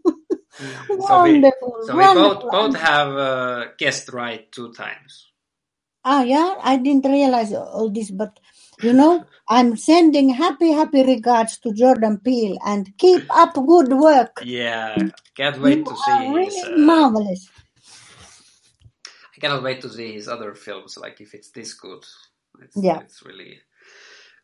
[0.99, 1.75] So we, wonderful.
[1.79, 2.51] so we both, wonderful.
[2.51, 5.27] both have uh, guessed right two times.
[6.03, 8.39] Ah, yeah, I didn't realize all this, but
[8.81, 14.45] you know, I'm sending happy, happy regards to Jordan Peele and keep up good work.
[14.45, 16.63] Yeah, can't wait You to see his.
[16.63, 17.51] really Uh, marvelous.
[19.37, 20.97] I cannot wait to see his other films.
[20.97, 22.03] Like if it's this good,
[22.61, 23.01] it's, Yeah.
[23.01, 23.59] it's really.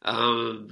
[0.03, 0.69] Um,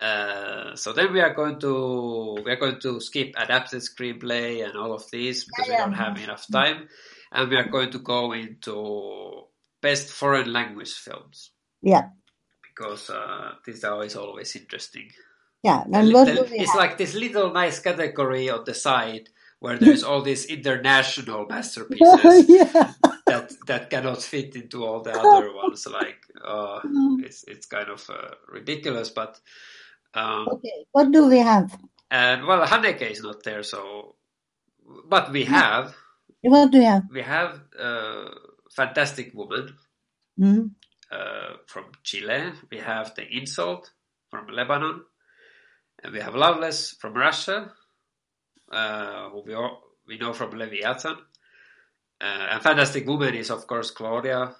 [0.00, 4.76] uh, so then we are going to we are going to skip adapted screenplay and
[4.76, 6.88] all of these because we don't have enough time,
[7.32, 9.42] and we are going to go into
[9.80, 11.50] best foreign language films
[11.82, 12.08] Yeah,
[12.62, 15.10] because uh, these are always always interesting.
[15.62, 15.84] yeah.
[15.92, 16.76] And what it's have?
[16.78, 19.28] like this little nice category on the side
[19.60, 22.92] where there's all these international masterpieces yeah.
[23.26, 25.86] that that cannot fit into all the other ones.
[25.86, 26.80] Like, uh,
[27.20, 29.10] it's it's kind of uh, ridiculous.
[29.10, 29.40] But
[30.16, 31.76] um, Okay, what do we have?
[32.10, 34.16] and well, Haneke is not there, so
[35.08, 35.94] but we have
[36.42, 37.04] What do we have?
[37.10, 38.26] we have uh,
[38.76, 39.74] Fantastic Woman
[40.38, 40.66] Hmm?
[41.12, 42.52] uh, from Chile.
[42.70, 43.90] We have The Insult
[44.30, 45.02] from Lebanon,
[46.04, 47.72] and we have Loveless from Russia,
[48.72, 51.16] uh, who we all, we know from Leviathan.
[52.20, 54.54] Uh, and Fantastic Woman is of course Gloria.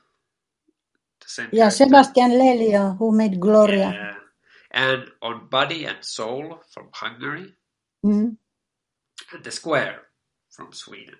[1.22, 1.70] The same Yeah.
[1.70, 3.94] Sebastian Lelio, who made Gloria.
[3.94, 4.15] Yeah.
[4.70, 7.54] And on Body and Soul from Hungary,
[8.02, 8.30] Hmm?
[9.32, 10.02] and The Square
[10.50, 11.16] from Sweden.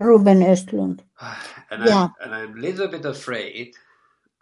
[0.00, 1.00] Ruben Östlund.
[1.70, 2.08] and Yeah.
[2.20, 3.74] I'm and I'm a little bit afraid.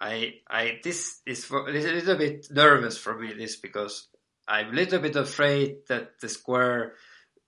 [0.00, 4.08] I I this is for, this is a little bit nervous for me this because
[4.48, 6.94] I'm a little bit afraid that the square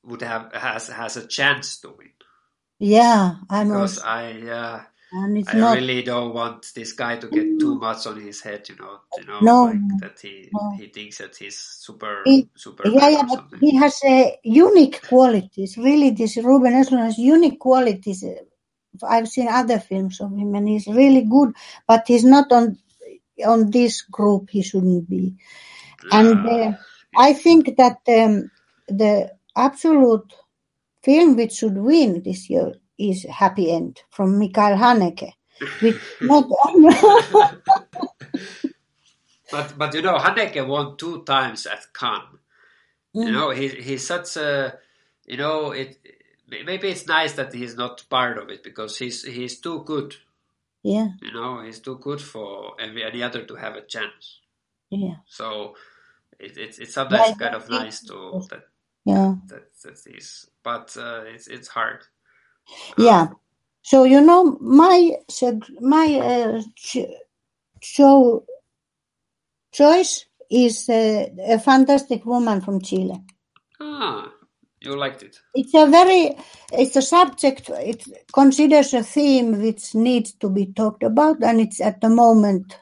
[0.04, 2.12] would have has has a chance to win
[2.78, 4.82] Yeah, I'm because also, I uh,
[5.14, 5.78] and it's I not.
[5.78, 9.26] really don't want this guy to get too much on his head, you know, you
[9.26, 9.64] know, No.
[9.64, 10.72] like that he No.
[10.78, 13.60] he thinks that he's super He- super Yeah, yeah, but something.
[13.60, 15.76] he has uh, unique qualities.
[15.78, 18.24] Really, this Ruben Östlund has unique qualities.
[19.02, 21.54] I've seen other films of him, and he's really good.
[21.88, 22.78] But he's not on
[23.46, 24.50] on this group.
[24.50, 25.36] He shouldn't be.
[26.12, 26.72] And Uh, uh,
[27.16, 28.50] I think that um,
[28.88, 30.32] the absolute
[31.02, 35.32] film which should win this year is Happy End from Mikael Haneke.
[35.80, 36.46] Which not
[39.50, 42.38] but but you know, Haneke won two times at Cannes.
[43.22, 44.78] You know, he he's such a
[45.26, 45.98] you know it.
[46.48, 50.14] Maybe it's nice that he's not part of it because he's he's too good.
[50.84, 54.40] yeah, You know, he's too good for any, any other to have a chance.
[54.90, 55.76] yeah, So
[56.40, 58.64] it, it's it's sometimes Yeah, kind of nice to that
[59.06, 59.36] yeah.
[59.48, 62.04] that that is, but uh, it's it's hard.
[62.98, 63.28] Yeah.
[63.82, 65.12] So you know my
[65.80, 66.62] my uh,
[69.72, 73.20] choice is uh, a fantastic woman from Chile.
[73.80, 74.32] Ah,
[74.80, 75.38] you liked it.
[75.54, 76.36] It's a very
[76.72, 77.68] it's a subject.
[77.68, 82.78] It considers a theme which needs to be talked about, and it's at the moment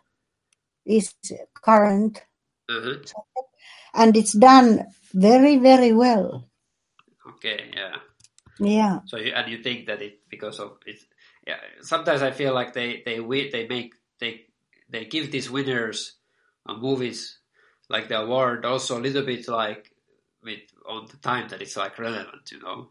[0.84, 1.14] is
[1.64, 2.22] current,
[2.68, 2.96] Uh-huh.
[3.94, 6.48] and it's done very very well.
[7.28, 7.96] Okay, yeah.
[8.58, 9.00] Yeah.
[9.06, 11.00] So you, and you think that it because of it?
[11.46, 11.56] Yeah.
[11.80, 13.18] Sometimes I feel like they they
[13.50, 14.46] they make they
[14.88, 16.16] they give these winners
[16.66, 17.38] on movies
[17.88, 19.92] like the award also a little bit like
[20.42, 22.88] with on the time that it's like relevant, you know,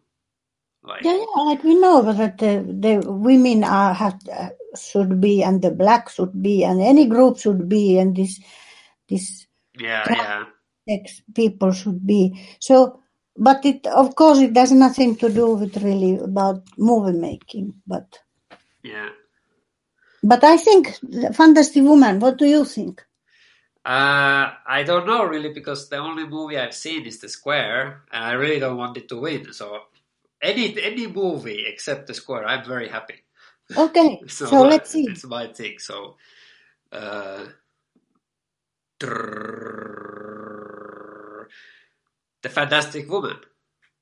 [0.83, 5.43] like Yeah, yeah, like we know that the, the women are have, uh, should be
[5.43, 8.39] and the black should be and any group should be and this
[9.09, 9.47] this
[9.79, 10.45] yeah, yeah,
[10.87, 12.39] sex people should be.
[12.59, 13.01] So,
[13.41, 17.73] but it of course it has nothing to do with really about movie making.
[17.87, 18.19] But
[18.83, 19.09] yeah.
[20.23, 20.95] but I think
[21.33, 22.19] Fantastic Woman.
[22.19, 23.03] What do you think?
[23.83, 28.23] Uh, I don't know really because the only movie I've seen is The Square, and
[28.23, 29.51] I really don't want it to win.
[29.53, 29.79] So
[30.39, 33.23] any any movie except The Square, I'm very happy.
[33.75, 35.07] Okay, So, so, let's see.
[35.09, 35.79] It's my thing.
[35.79, 36.17] So,
[36.91, 37.45] uh,
[42.41, 43.37] the Fantastic Woman.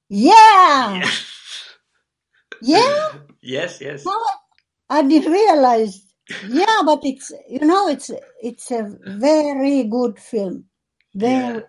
[0.10, 1.06] Yeah,
[2.62, 3.12] yeah.
[3.42, 4.06] yes, yes.
[4.06, 4.18] No,
[4.90, 6.04] I didn't realize.
[6.48, 10.66] Yeah, but it's you know it's it's a very good film.
[11.14, 11.56] Very.
[11.56, 11.60] Yeah.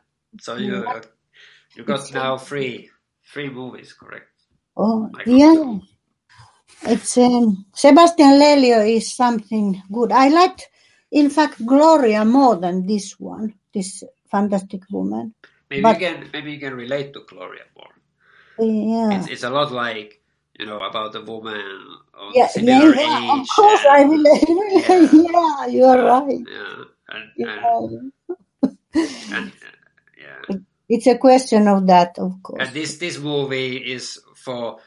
[0.40, 0.86] So you
[1.76, 2.90] you got now three
[3.32, 4.28] three movies, correct?
[4.76, 5.78] Oh, yeah.
[6.82, 10.12] It's um, Sebastian Lelio is something good.
[10.12, 10.70] I liked
[11.10, 15.34] in fact, Gloria more than this one, this fantastic woman.
[15.70, 17.94] Maybe But- you can maybe you can relate to Gloria more.
[18.58, 19.18] Yeah.
[19.18, 20.20] It's it's a lot like
[20.58, 21.62] you know about the woman
[22.12, 23.40] of yeah, yeah, similar yeah, age.
[23.40, 24.48] of course, and- I relate.
[25.30, 25.66] Yeah.
[25.66, 26.44] you are right.
[26.44, 27.78] Yeah, and, Yeah.
[27.88, 28.12] and,
[29.32, 29.76] and uh,
[30.18, 30.56] yeah.
[30.88, 32.60] It's a question of that, of course.
[32.66, 34.78] And this this movie is for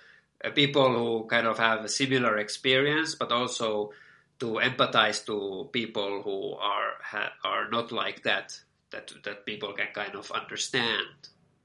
[0.43, 3.91] uh, people who kind of have a similar experience, but also
[4.39, 8.51] to empathize to people who are ha, are not like that.
[8.93, 11.07] That that people can kind of understand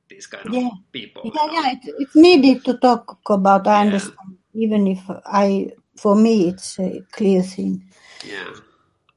[0.09, 0.71] these kind of Yeah.
[0.93, 1.25] people.
[1.35, 1.63] Yeah, you know?
[1.63, 3.69] yeah, it, it's needed to talk about.
[3.69, 3.83] I Yeah.
[3.83, 7.85] understand, even if I, for me, it's a clear thing.
[8.25, 8.55] yeah.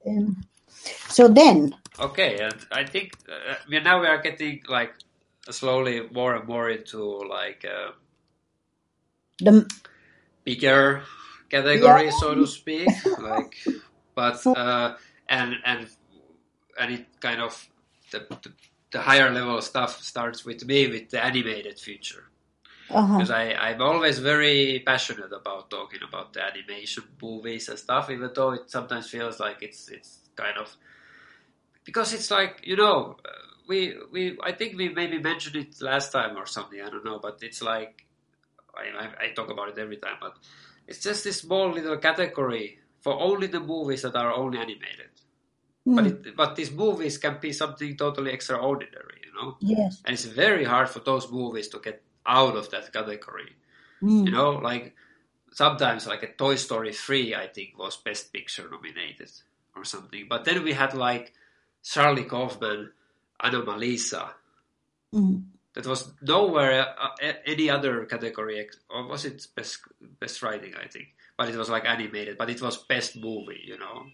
[0.07, 0.43] Um,
[1.09, 4.93] so then, Okay, and I think uh, we now we are getting like
[5.49, 7.91] slowly more and more into like uh,
[9.39, 9.69] the
[10.45, 11.03] bigger
[11.49, 12.11] category, Yeah.
[12.11, 12.89] so to speak.
[13.17, 13.55] like,
[14.15, 14.95] but uh,
[15.29, 15.89] and and
[16.79, 17.69] and it kind of
[18.11, 18.51] the, the
[18.91, 22.25] the higher level stuff starts with me with the animated future
[22.89, 23.17] uh-huh.
[23.17, 28.31] because I I'm always very passionate about talking about the animation movies and stuff, even
[28.35, 30.75] though it sometimes feels like it's it's kind of
[31.83, 33.17] because it's like you know
[33.67, 37.19] we we I think we maybe mentioned it last time or something I don't know,
[37.19, 38.05] but it's like
[38.75, 40.35] I, I, I talk about it every time, but
[40.87, 45.10] it's just this small little category for only the movies that are only animated.
[45.85, 50.01] But Mm, it, but these movies can be something totally extraordinary, you know, yes.
[50.05, 53.55] and it's very hard for those movies to get out of that category.
[54.01, 54.25] Mm.
[54.25, 54.93] You know, like
[55.51, 59.31] sometimes like a Toy Story 3, I think was Best Picture nominated
[59.75, 60.27] or something.
[60.29, 61.33] But then we had like
[61.83, 62.91] Charlie Kaufman,
[63.43, 64.29] Anomalisa.
[65.13, 65.43] Mm.
[65.73, 69.79] That was nowhere uh, any other category, or was it best
[70.19, 70.73] best writing?
[70.75, 73.61] I think, but it was like animated, but it was best movie.
[73.63, 74.07] You know,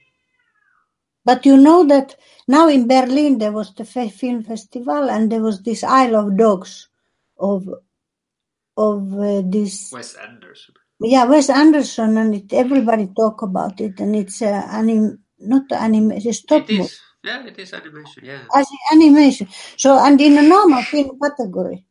[1.28, 2.16] But you know that
[2.48, 6.90] now in Berlin there was the film festival and there was this Isle of Dogs
[7.40, 7.68] of
[8.78, 10.76] of uh, this Wes Anderson.
[11.02, 16.12] yeah Wes Anderson and it, everybody talk about it and it's uh, anim not anime
[16.14, 18.26] it's a stop It mo- is, yeah, it is animation.
[18.26, 21.86] Yeah, as animation so and in a normal film category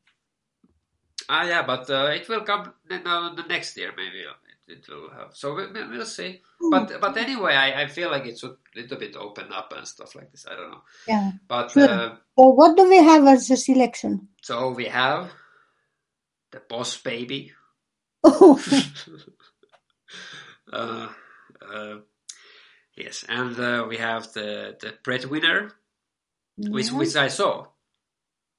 [1.30, 4.24] ah, yeah, but uh, it will come now the next year maybe.
[4.68, 5.34] It, will have.
[5.34, 6.40] So we, we'll see.
[6.70, 10.14] But but anyway, I, I feel like it's a little bit open up and stuff
[10.16, 10.46] like this.
[10.50, 10.82] I don't know.
[11.06, 11.88] yeah But Sure.
[11.88, 15.30] uh, so what do we have as a selection so we have
[16.52, 17.52] the Boss Baby.
[18.24, 18.60] oh
[20.72, 21.08] uh,
[21.62, 21.96] uh,
[22.96, 25.70] yes, and uh, we have the the Breadwinner,
[26.56, 27.66] which which I saw.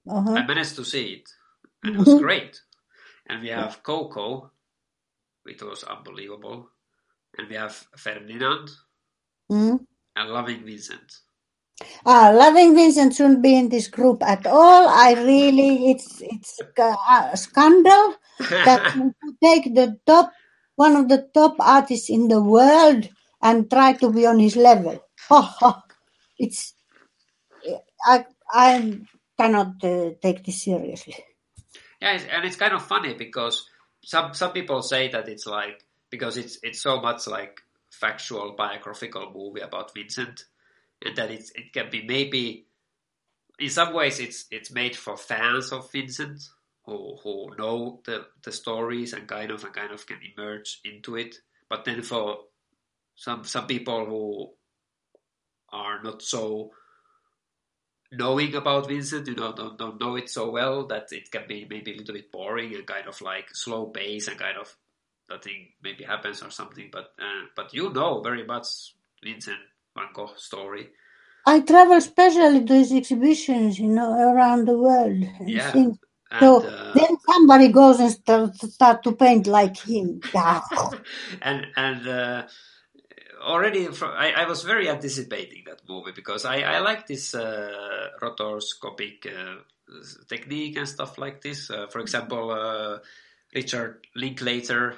[0.10, 0.32] uh-huh.
[0.34, 1.30] I managed to see it,
[1.84, 2.62] and it was great.
[3.30, 4.52] And we have Coco,
[5.48, 6.70] which was unbelievable,
[7.38, 8.70] and we have Ferdinand
[9.50, 9.80] Mm.
[10.18, 11.10] and Loving Vincent.
[12.06, 14.90] Ah, loving Vincent shouldn't be in this group at all.
[14.90, 18.16] I really, it's it's a scandal
[18.50, 20.34] that you take the top,
[20.76, 23.08] one of the top artists in the world,
[23.42, 25.00] and try to be on his level.
[25.30, 25.84] Ha!
[26.40, 26.76] It's
[28.06, 29.00] I I
[29.40, 31.16] cannot uh, take this seriously.
[32.02, 33.66] Yeah, and it's kind of funny because
[34.08, 37.60] some some people say that it's like because it's it's so much like
[37.92, 40.46] factual biographical movie about Vincent,
[41.04, 42.68] and that it's it can be maybe
[43.60, 46.42] in some ways it's it's made for fans of Vincent
[46.86, 51.18] who who know the the stories and kind of and kind of can emerge into
[51.18, 51.36] it,
[51.68, 52.38] but then for
[53.18, 54.54] some some people who
[55.78, 56.72] are not so
[58.12, 61.68] knowing about Vincent, you know, don't, don't know it so well that it can be
[61.70, 64.76] maybe a little bit boring and kind of like slow pace and kind of
[65.30, 66.90] nothing maybe happens or something.
[66.92, 68.68] But uh, but you know very much
[69.24, 69.60] Vincent
[69.96, 70.90] Van Gogh story.
[71.46, 75.24] I travel specially to his exhibitions, you know, around the world.
[75.40, 75.72] And Yeah.
[75.72, 75.98] things.
[76.30, 80.22] And, So uh, then somebody goes and start, start to paint like him.
[80.34, 80.60] Yeah.
[81.42, 82.48] and and uh,
[83.48, 88.10] already from, I, I was very anticipating that movie because I, I like this uh,
[88.22, 89.62] rotoscopic uh,
[90.28, 91.70] technique and stuff like this.
[91.70, 93.00] Uh, for example, uh,
[93.56, 94.98] Richard Linklater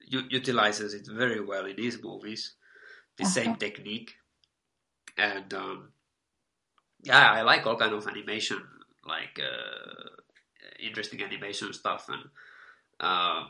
[0.00, 2.54] u- utilizes it very well in his movies.
[3.16, 3.58] The same Uh-huh.
[3.58, 4.14] technique,
[5.16, 5.92] and um,
[7.02, 8.60] yeah, I like all kind of animation,
[9.06, 10.08] like uh,
[10.80, 12.24] interesting animation stuff, and
[13.00, 13.44] uh,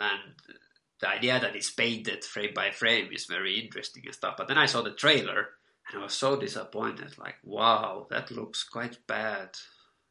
[0.00, 0.34] and
[1.00, 4.34] the idea that it's painted frame by frame is very interesting and stuff.
[4.36, 5.48] But then I saw the trailer
[5.90, 7.16] and I was so disappointed.
[7.18, 9.50] Like, wow, that looks quite bad.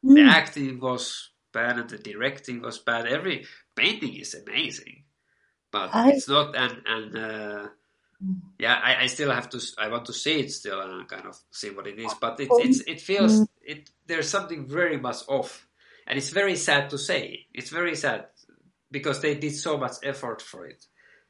[0.02, 0.30] The Mm.
[0.30, 3.06] acting was bad and the directing was bad.
[3.06, 5.04] Every painting is amazing,
[5.70, 6.56] but I- it's not.
[6.56, 7.68] And and uh,
[8.58, 9.60] yeah, I, I still have to.
[9.78, 12.14] I want to see it still and kind of see what it is.
[12.20, 13.90] But it, Oh, it's it feels it.
[14.06, 15.66] There's something very much off,
[16.06, 17.46] and it's very sad to say.
[17.54, 18.26] It's very sad
[18.90, 20.84] because they did so much effort for it.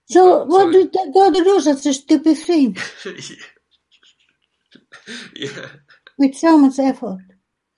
[0.07, 2.77] So, what so- did they go to do such a stupid thing
[5.37, 5.67] yeah,
[6.19, 7.21] with so much effort?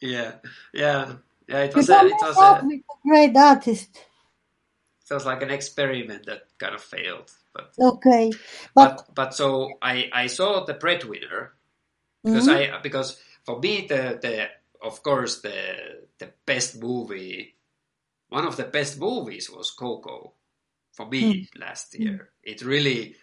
[0.00, 0.32] yeah,
[0.74, 1.14] yeah,
[1.48, 1.58] yeah.
[1.64, 3.90] It was a, it was a, with a great artist.
[5.10, 7.30] it was like an experiment that kind of failed.
[7.54, 8.32] But Okay,
[8.74, 11.52] but, but but so I I saw the breadwinner
[12.24, 12.78] because Mhm.
[12.78, 14.48] I because for me the the
[14.82, 17.54] of course the the best movie
[18.32, 20.34] one of the best movies was Coco
[20.92, 21.20] for me
[21.58, 22.30] last year.
[22.42, 23.14] It really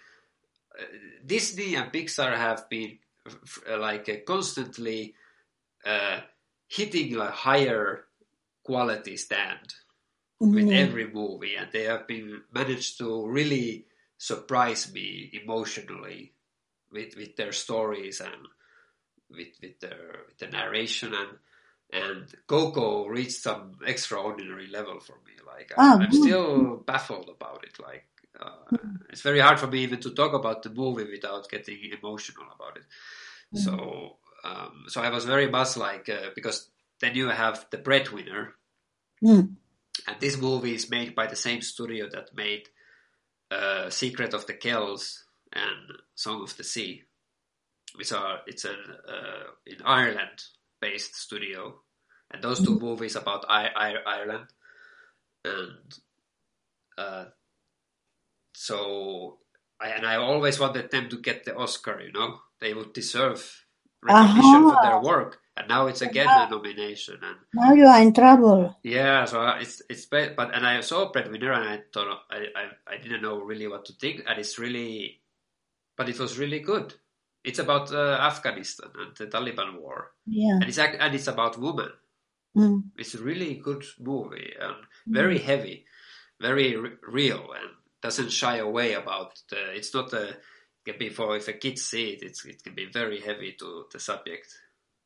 [0.79, 0.85] uh,
[1.25, 5.15] Disney and Pixar have been f- f- like uh, constantly
[5.85, 6.19] uh,
[6.67, 8.05] hitting a higher
[8.63, 9.73] quality stand
[10.53, 13.85] with every movie, and they have been managed to really
[14.17, 16.33] surprise me emotionally
[16.91, 18.41] with with their stories and
[19.29, 21.13] with with their with the narration.
[21.13, 21.37] And
[21.91, 25.33] and Coco reached some extraordinary level for me.
[25.45, 26.21] Like I'm, I'm good.
[26.21, 27.79] still baffled about it.
[27.81, 28.05] Like
[28.39, 28.77] uh,
[29.09, 32.77] it's very hard for me even to talk about the movie without getting emotional about
[32.77, 32.83] it.
[33.57, 36.69] So um, so I was very much like uh, because
[37.01, 38.55] then you have the breadwinner
[39.21, 39.55] Mm.
[40.07, 42.69] and this movie is made by the same studio that made
[43.51, 47.03] uh, Secret of the Kells and Song of the Sea,
[47.95, 48.77] which are it's an
[49.07, 50.43] uh, in Ireland
[50.81, 51.79] based studio,
[52.31, 54.47] and those two movies about I- I- Ireland,
[55.43, 55.93] and
[56.97, 57.25] uh,
[58.53, 59.37] so
[59.79, 62.01] I, and I always wanted them to get the Oscar.
[62.01, 63.65] You know, they would deserve
[64.01, 67.37] recognition for their work, and now it's again a nomination and.
[67.53, 68.77] Now you are in trouble.
[68.83, 72.95] Yeah, so it's it's but and I saw a Breadwinner and I thought I, I
[72.95, 75.21] I didn't know really what to think and it's really,
[75.97, 76.93] but it was really good.
[77.43, 80.55] It's about uh, Afghanistan and the Taliban war Yeah.
[80.55, 81.91] and it's and it's about women.
[82.57, 82.83] Mm.
[82.97, 84.75] It's a really good movie and
[85.07, 85.85] very heavy,
[86.41, 87.69] very r- real and
[88.01, 89.71] doesn't shy away about the.
[89.75, 90.35] It's not a
[90.85, 93.85] can be for if a kid see it, it's it can be very heavy to
[93.91, 94.47] the subject.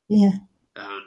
[0.07, 0.37] Yeah.
[0.75, 1.01] Um,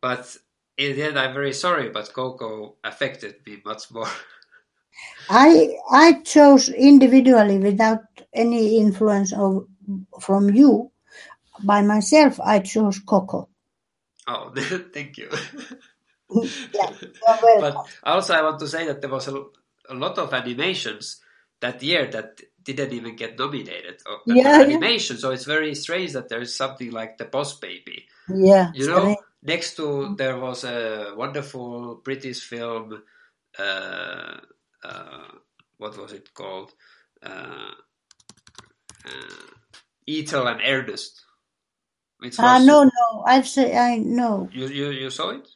[0.00, 0.36] but
[0.78, 4.08] in the end, I'm very sorry, but Coco affected me much more.
[5.30, 8.00] I I chose individually without
[8.34, 9.66] any influence of
[10.20, 10.90] from you.
[11.64, 13.48] By myself, I chose Coco.
[14.28, 14.52] oh,
[14.94, 15.30] thank you.
[16.74, 16.90] Yeah,
[17.58, 19.44] but also, I want to say that there was a,
[19.90, 21.20] a lot of animations
[21.60, 24.78] that year that didn't even get nominated or Yeah, were yeah.
[24.78, 25.18] animation.
[25.18, 28.06] So it's very strange that there's something like the Boss Baby.
[28.28, 29.18] Yeah, You know, strange.
[29.42, 33.02] next to there was a wonderful British film.
[33.58, 34.38] Uh,
[34.84, 35.28] uh,
[35.78, 36.72] what was it called?
[37.22, 37.72] Uh,
[39.06, 39.61] uh,
[40.08, 41.24] Ethel and Ernest.
[42.38, 43.24] Ah, was- no, no.
[43.26, 44.48] I've say I know.
[44.52, 45.48] You, you you saw it?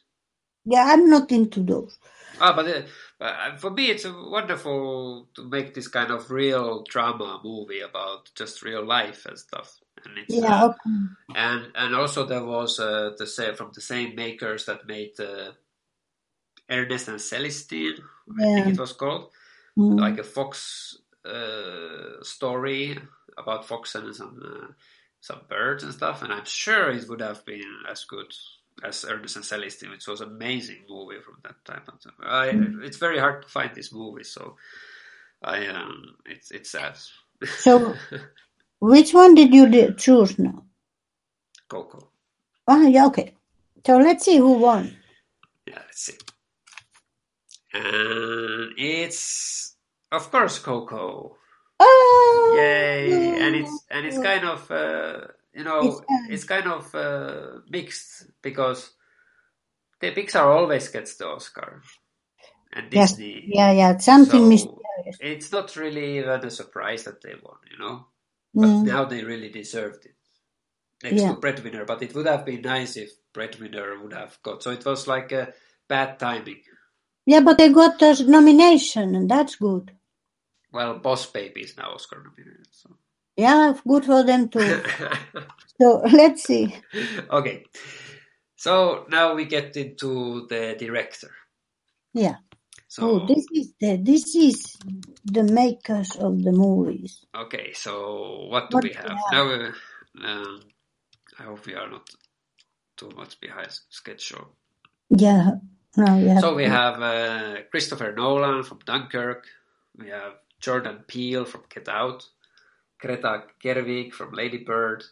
[0.65, 1.97] Yeah, I'm not into those.
[2.39, 6.83] Ah, but uh, uh, for me, it's uh, wonderful to make this kind of real
[6.83, 9.79] drama movie about just real life and stuff.
[10.05, 10.91] And it's Yeah, uh, okay.
[11.35, 15.53] and and also there was uh, the same from the same makers that made uh,
[16.69, 17.99] Ernest and Celestine.
[18.39, 18.73] I think Yeah.
[18.75, 19.31] it was called
[19.77, 19.99] Mm.
[19.99, 22.97] like a fox uh, story
[23.37, 24.73] about fox and some uh,
[25.19, 26.21] some birds and stuff.
[26.21, 28.33] And I'm sure it would have been as good
[28.83, 31.81] as Ernest and Celestine, which was an amazing movie from that time.
[31.85, 32.51] But I,
[32.83, 34.55] it's very hard to find this movie, so
[35.43, 36.97] I um, it's it's sad.
[37.59, 37.95] So,
[38.79, 40.63] which one did you choose now?
[41.67, 42.09] Coco.
[42.67, 43.33] Ah, yeah, okay.
[43.85, 44.95] So let's see who won.
[45.65, 46.17] Yeah, let's see.
[47.73, 49.75] And it's
[50.11, 51.37] of course Coco.
[51.79, 53.35] Oh, Yay!
[53.37, 58.27] And it's and it's kind of uh, you know It's it's kind of uh, mixed
[58.43, 58.91] because
[60.01, 61.81] the Pixar always gets the Oscar
[62.73, 63.11] and Yes.
[63.11, 63.47] Disney.
[63.47, 65.19] yeah, yeah, something So, mysterious.
[65.19, 68.07] It's not really even a surprise that they won, you know.
[68.61, 68.85] But Mm.
[68.85, 70.15] now they really deserved it
[71.03, 71.27] next Yeah.
[71.27, 71.85] to Breadwinner.
[71.85, 74.63] But it would have been nice if Breadwinner would have got.
[74.63, 75.53] So it was like a
[75.89, 76.63] bad timing.
[77.27, 79.96] Yeah, but they got a nomination, and that's good.
[80.71, 82.67] Well, Boss Baby is now Oscar nominated.
[82.71, 82.95] So.
[83.37, 84.81] Yeah, good for them too.
[85.81, 86.75] so let's see.
[87.31, 87.65] okay.
[88.55, 91.31] So now we get into the director.
[92.13, 92.37] Yeah.
[92.87, 94.77] So Oh, this is the this is
[95.25, 97.25] the makers of the movies.
[97.35, 99.17] okay, so what do What we have have?
[99.31, 99.49] now?
[99.49, 99.71] Uh,
[100.25, 100.59] um,
[101.39, 102.09] I hope we are not
[102.97, 104.55] too much behind schedule.
[105.09, 105.51] Yeah.
[105.97, 106.41] We have.
[106.41, 109.45] So we have uh, Christopher Nolan from Dunkirk.
[109.97, 112.25] We have Jordan Peele from Get Out.
[112.99, 115.03] Greta Gerwig from Lady Bird,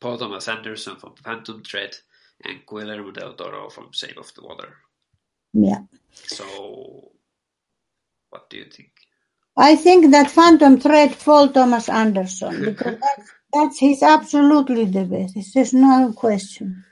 [0.00, 1.96] Paul Thomas Anderson from Phantom Thread,
[2.44, 4.76] and Guillermo del Toro from Shape of the Water.
[5.52, 5.82] Yeah.
[6.12, 7.12] So,
[8.30, 8.90] what do you think?
[9.56, 15.54] I think that Phantom Thread Paul Thomas Anderson because that's, that's he's absolutely the best.
[15.54, 16.84] There's no question.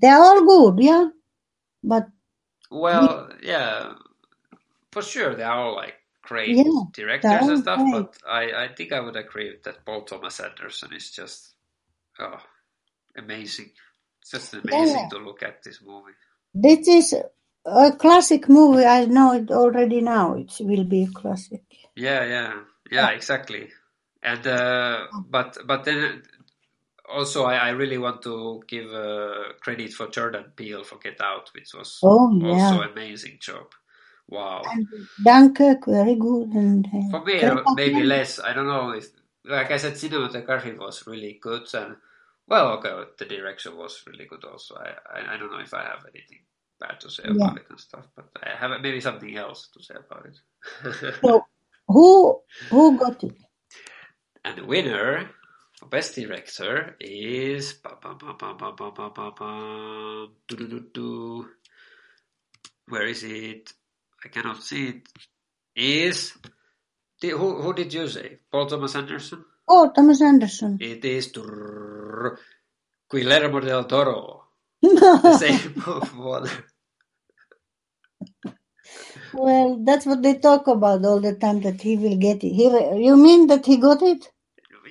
[0.00, 1.08] They're all good, yeah,
[1.84, 2.08] but
[2.70, 3.94] Well, yeah,
[4.92, 5.94] for sure they are all like
[6.26, 7.90] great Yeah, directors and stuff, great.
[7.90, 11.54] but I, I think I would agree that Paul Thomas Anderson is just
[12.20, 12.40] oh,
[13.16, 13.70] amazing.
[14.22, 15.10] It's just amazing Yeah.
[15.10, 16.12] to look at this movie.
[16.54, 17.14] this is
[17.66, 18.84] a classic movie.
[18.86, 20.34] I know it already now.
[20.34, 21.64] It will be a classic.
[21.96, 22.52] Yeah, yeah,
[22.90, 23.68] yeah, exactly.
[24.22, 26.22] And uh, but but then
[27.08, 31.50] also I, I really want to give uh, credit for Jordan Peele for Get Out,
[31.54, 33.66] which was Oh also yeah, amazing job.
[34.28, 34.62] Wow.
[34.64, 34.86] And
[35.86, 36.50] very good.
[36.52, 38.40] And uh, for me, uh, maybe less.
[38.40, 38.90] I don't know.
[38.90, 39.06] If,
[39.44, 41.96] like I said, cinematography was really good, and
[42.48, 44.74] well, okay, the direction was really good also.
[44.76, 46.40] I I, I don't know if I have anything
[46.80, 47.34] bad to say yeah.
[47.34, 51.14] about it and stuff, but I have maybe something else to say about it.
[51.22, 51.46] so,
[51.86, 53.36] who who got it?
[54.44, 55.30] And the winner
[55.78, 57.74] for best director is
[62.88, 63.72] where is it?
[64.24, 65.08] I cannot see it.
[65.76, 66.34] Is
[67.22, 68.38] who who did you say?
[68.52, 69.44] Paul Thomas Anderson.
[69.68, 70.78] Oh, Thomas Anderson.
[70.80, 72.38] It is Trrr,
[73.10, 74.44] Guillermo del Toro.
[75.22, 76.50] The same of water.
[79.32, 82.50] well, that's what they talk about all the time that he will get it.
[82.50, 82.64] He,
[83.04, 84.30] you mean that he got it?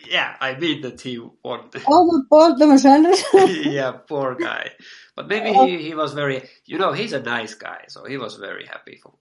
[0.07, 1.69] Yeah, I mean that he won.
[1.87, 3.47] Oh, Thomas Anderson.
[3.71, 4.71] yeah, poor guy.
[5.15, 8.35] But maybe he, he was very, you know, he's a nice guy, so he was
[8.35, 9.13] very happy for.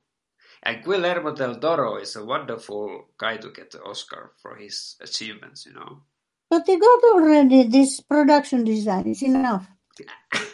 [0.63, 5.67] And Guillermo del Toro is a wonderful guy to get the Oscar for his achievements,
[5.67, 6.03] you know.
[6.51, 9.09] but he got already this production design.
[9.09, 9.67] It's enough.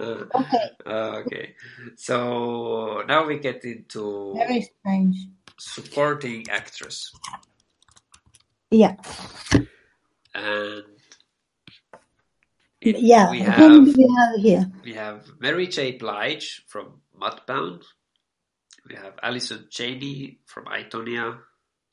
[0.00, 1.54] Uh, Okay, okay,
[1.96, 5.16] so now we get into very strange.
[5.58, 7.12] supporting actress,
[8.70, 8.96] Yeah,
[10.34, 10.84] and
[12.80, 13.30] it- yeah.
[13.30, 14.70] we have do we have here?
[14.84, 15.92] we have Mary J.
[15.98, 17.82] Blige from Mudbound.
[18.88, 21.38] We have Allison Janney from Itonia,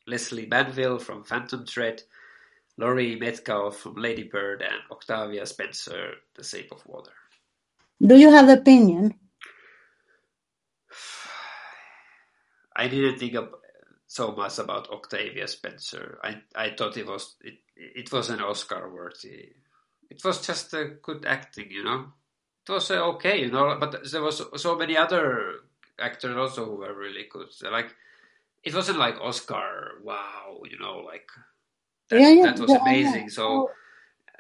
[0.08, 2.02] Lesley Manville from Phantom Thread,
[2.78, 7.12] Laurie Metcalf from Lady Bird, and Octavia Spencer, The Shape of Water.
[8.02, 9.16] Do you have an opinion?
[12.76, 13.58] I didn't think ab-
[14.08, 16.18] so much about Octavia Spencer.
[16.24, 19.50] I I thought it was it it was an Oscar worthy.
[20.10, 22.14] It was just a good acting, you know.
[22.68, 23.78] It was uh, okay, you know.
[23.80, 25.56] But there was so many other
[26.00, 27.52] actors also who were really good.
[27.52, 27.94] So, like
[28.64, 31.28] it wasn't like Oscar, wow, you know, like
[32.10, 32.44] that, yeah, yeah.
[32.44, 33.30] that was yeah, amazing.
[33.30, 33.72] So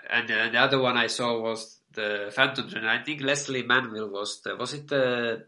[0.09, 2.85] and the other one I saw was the Phantom Thread.
[2.85, 5.45] I think Lesley Manville was the was it the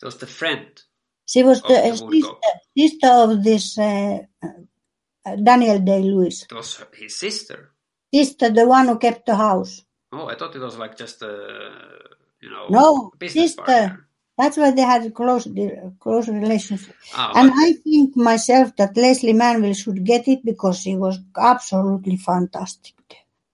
[0.00, 0.82] it was the friend
[1.28, 2.34] she was of the sister,
[2.76, 4.18] sister of this uh,
[5.42, 6.44] Daniel Day Lewis.
[6.50, 7.70] It was his sister.
[8.14, 9.82] Sister, the one who kept the house.
[10.12, 11.32] Oh, I thought it was like just a
[12.40, 13.62] you know No, business sister.
[13.62, 14.04] partner.
[14.38, 15.48] That's why they had a close,
[15.98, 16.94] close relationship.
[17.12, 22.16] Ah, And I think myself that Lesley Manville should get it because she was absolutely
[22.16, 22.94] fantastic.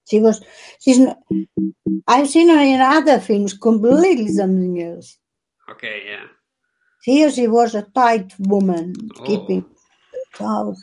[0.07, 0.45] She was,
[0.81, 1.01] she's,
[2.07, 5.16] I've seen her in other films, completely something else.
[5.70, 6.27] okay, yeah.
[7.05, 9.25] Here she was a tight woman, Oh.
[9.27, 9.65] keeping
[10.39, 10.83] house.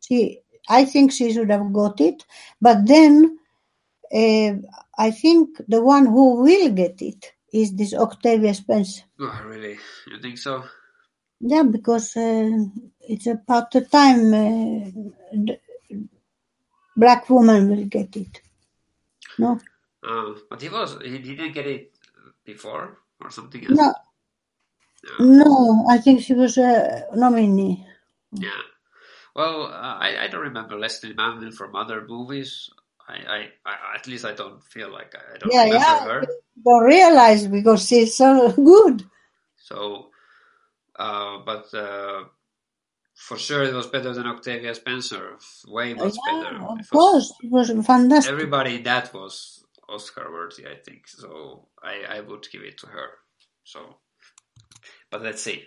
[0.00, 2.24] She, I think she should have got it,
[2.60, 3.38] but then
[4.12, 4.52] uh,
[4.98, 9.02] I think the one who will get it is this Octavia Spencer.
[9.20, 9.78] Oh, really?
[10.08, 10.64] You think so?
[11.40, 12.50] Yeah, because uh,
[13.08, 15.54] it's about the time uh,
[16.96, 18.40] black woman will get it.
[19.38, 19.60] No,
[20.02, 21.92] Uh, but he was he, he didn't get it
[22.44, 23.78] before or something else.
[23.78, 23.94] no,
[25.18, 25.86] No.
[25.90, 27.86] I think she was a nominee.
[28.32, 28.50] Yeah.
[29.34, 32.70] Well, uh, I I don't remember Lesley Manville from other movies.
[33.08, 36.04] I, I, I at least I don't feel like I, I don't Yeah, remember yeah.
[36.08, 36.26] her.
[36.64, 39.04] Don't realize because she's so good.
[39.56, 40.10] So,
[40.98, 42.24] uh, but uh,
[43.14, 45.36] for sure it was better than Octavia Spencer.
[45.66, 46.54] Way much better.
[46.56, 48.32] Yeah, of It was- course, it was fantastic.
[48.32, 51.08] everybody that was Oscar worthy, I think.
[51.08, 53.08] So I, I would give it to her.
[53.64, 53.96] So,
[55.12, 55.64] but let's see.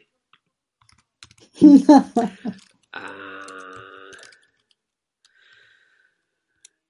[2.94, 3.02] Uh,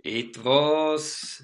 [0.04, 1.42] it was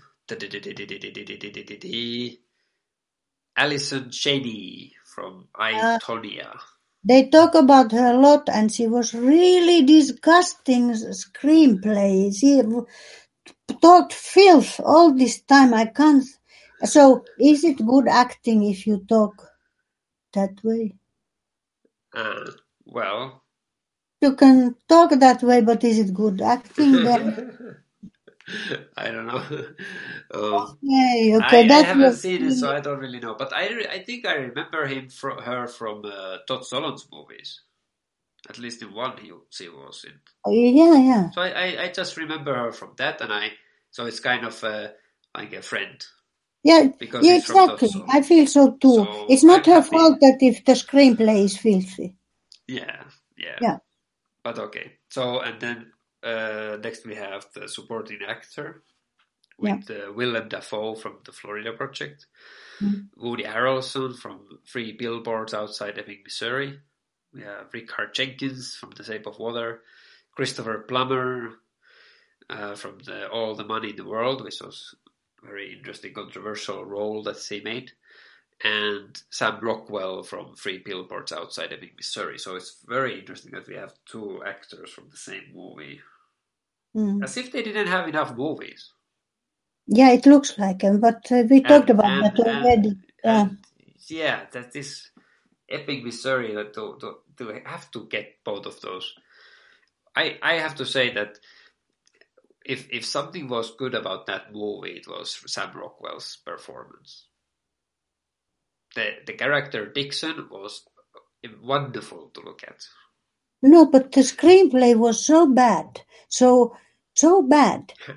[3.58, 5.74] Allison Janney from I.
[6.02, 6.60] Tonya.
[7.04, 12.36] they talk about her a lot, and she was really disgusting screenplay.
[12.36, 12.62] She
[13.82, 15.74] talked filth all this time.
[15.74, 16.24] I can't.
[16.84, 19.50] So, is it good acting if you talk
[20.34, 20.96] that way?
[22.16, 22.52] Uh,
[22.86, 23.44] well,
[24.22, 27.38] You can talk that way, but is it good acting then?
[28.98, 29.44] I don't know.
[30.34, 33.36] um, Okay, okay, I that haven't seen it, so I don't really know.
[33.38, 37.62] But I, I think I remember him from her from uh, Todd Solondz movies.
[38.50, 40.20] At least in one, he she was in.
[40.48, 41.30] yeah, yeah.
[41.32, 43.52] So I, I, I just remember her from that, and I
[43.92, 44.90] so it's kind of uh,
[45.36, 46.04] like a friend
[46.64, 48.04] Yeah, because yeah, it's from Todd exactly.
[48.10, 48.96] I feel so too.
[48.96, 49.90] So it's not I'm her happy.
[49.90, 52.16] fault that if the screenplay is filthy.
[52.68, 53.04] Yeah,
[53.38, 53.78] yeah, Yeah.
[54.44, 54.94] But okay.
[55.10, 55.92] So and then
[56.24, 58.84] uh, next we have the supporting actor
[59.58, 62.28] with uh, Willem Dafoe from the Florida Project,
[62.82, 63.10] Mm.
[63.16, 66.80] Woody Harrelson from Three Billboards Outside Ebbing, Missouri.
[67.34, 69.84] We have Richard Jenkins from The Shape of Water,
[70.36, 71.60] Christopher Plummer
[72.50, 74.96] uh, from the All the Money in the World, which was
[75.44, 77.92] very interesting, controversial role that he made
[78.64, 82.38] and Sam Rockwell from Three Billboards Outside Ebbing, Missouri.
[82.38, 86.02] So it's very interesting that we have two actors from the same movie.
[86.96, 87.24] Mm.
[87.24, 88.92] As if they didn't have enough movies.
[89.88, 92.98] Yeah, it looks like him, but uh, we talked about and- that already.
[93.24, 93.42] yeah.
[93.42, 93.58] And
[94.08, 95.10] yeah, that is
[95.70, 99.14] Ebbing Missouri that to, to, to have to get both of those.
[100.16, 101.40] I I have to say that
[102.66, 107.28] if if something was good about that movie, it was Sam Rockwell's performance.
[108.96, 110.86] The the character Dixon was
[111.62, 112.84] wonderful to look at.
[113.64, 116.76] No, but the screenplay was so bad, so
[117.14, 117.94] so bad.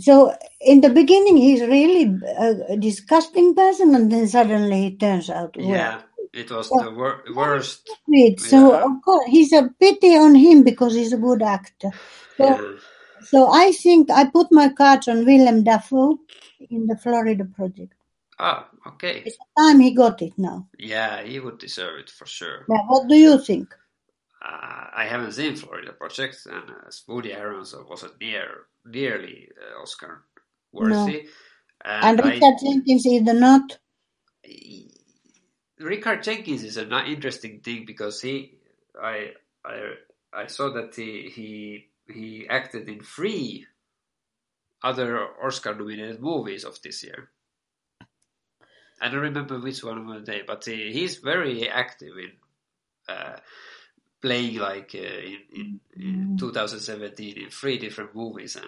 [0.00, 5.56] So in the beginning, he's really a, disgusting person, and then suddenly he turns out
[5.56, 5.66] well.
[5.66, 6.02] Yeah,
[6.32, 7.90] it was the wor- worst.
[8.38, 8.84] So Yeah.
[8.84, 11.90] of course, he's a pity on him because he's a good actor.
[12.36, 12.78] So, Yeah.
[13.22, 16.18] So I think I put my cards on Willem Dafoe
[16.70, 17.94] in the Florida Project.
[18.38, 19.22] Ah, okay.
[19.26, 20.68] It's time he got it now.
[20.78, 22.64] Yeah, he would deserve it for sure.
[22.68, 23.74] Now, what do you think?
[24.40, 30.22] Uh, I haven't seen Florida Project, and uh, Woody Harrelson wasn't near nearly uh, Oscar
[30.72, 30.92] worthy.
[30.94, 31.18] No.
[31.84, 33.78] And I- Richard Jenkins either not.
[35.80, 38.54] Richard Jenkins is an interesting thing because he,
[39.00, 39.32] I,
[39.64, 39.94] I,
[40.32, 43.66] I saw that he he he acted in three
[44.84, 47.30] other Oscar-nominated movies of this year.
[49.02, 52.32] I don't remember which one were they, but he, he's very active in
[53.14, 53.38] uh,
[54.22, 58.66] playing like uh, in, in, in 2017 in three different movies and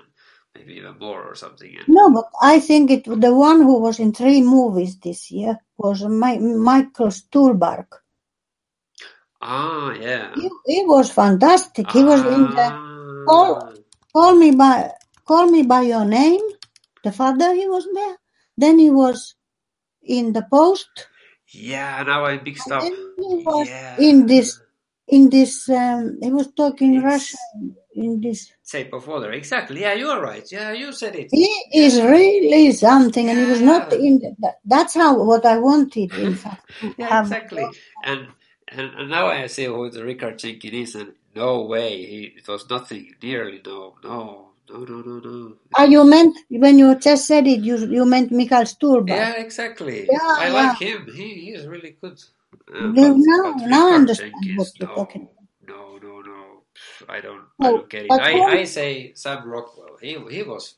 [0.56, 1.74] maybe even more or something.
[1.78, 5.58] And No, but I think it the one who was in three movies this year
[5.78, 7.86] was Mi- Michael Stuhlbarg.
[9.42, 10.34] ah, yeah.
[10.34, 11.92] He, he was fantastic.
[11.92, 12.89] He was in the Ah.
[13.26, 13.74] Call,
[14.12, 14.90] Call Me by
[15.26, 16.40] Call Me by Your Name.
[17.04, 18.16] The father he was there.
[18.56, 19.34] Then he was
[20.02, 20.88] in the Post.
[21.52, 22.82] Yeah, now I mixed up.
[22.82, 23.96] Then he was Yeah.
[23.98, 24.60] in this
[25.08, 25.68] in this.
[25.68, 28.52] Um, he was talking It's- Russian in this.
[28.64, 29.32] Shape of Water.
[29.32, 29.80] Exactly.
[29.80, 30.46] Yeah, you are right.
[30.52, 31.28] Yeah, you said it.
[31.32, 34.20] He is really something, and he was not in.
[34.20, 36.12] The, that's how what I wanted.
[36.14, 37.66] In fact, Yeah, exactly.
[38.04, 38.28] And,
[38.68, 42.48] and and now I see who the Richard Jenkins is, and no way, he it
[42.48, 43.60] was nothing nearly.
[43.64, 45.56] No, no, no, no, no, no.
[45.76, 49.08] Ah, you meant when you just said it, you you meant Michael Stuhlbarg.
[49.08, 50.08] Yeah, exactly.
[50.10, 50.52] Yeah, I yeah.
[50.52, 51.06] like him.
[51.12, 52.18] He he is really good.
[52.72, 55.28] Uh, now- now I understand what you're no, talking
[55.66, 56.62] No, no, no.
[57.08, 57.44] I don't.
[57.60, 58.12] I don't get it.
[58.12, 59.96] I, I say Sam Rockwell.
[60.00, 60.74] He he was,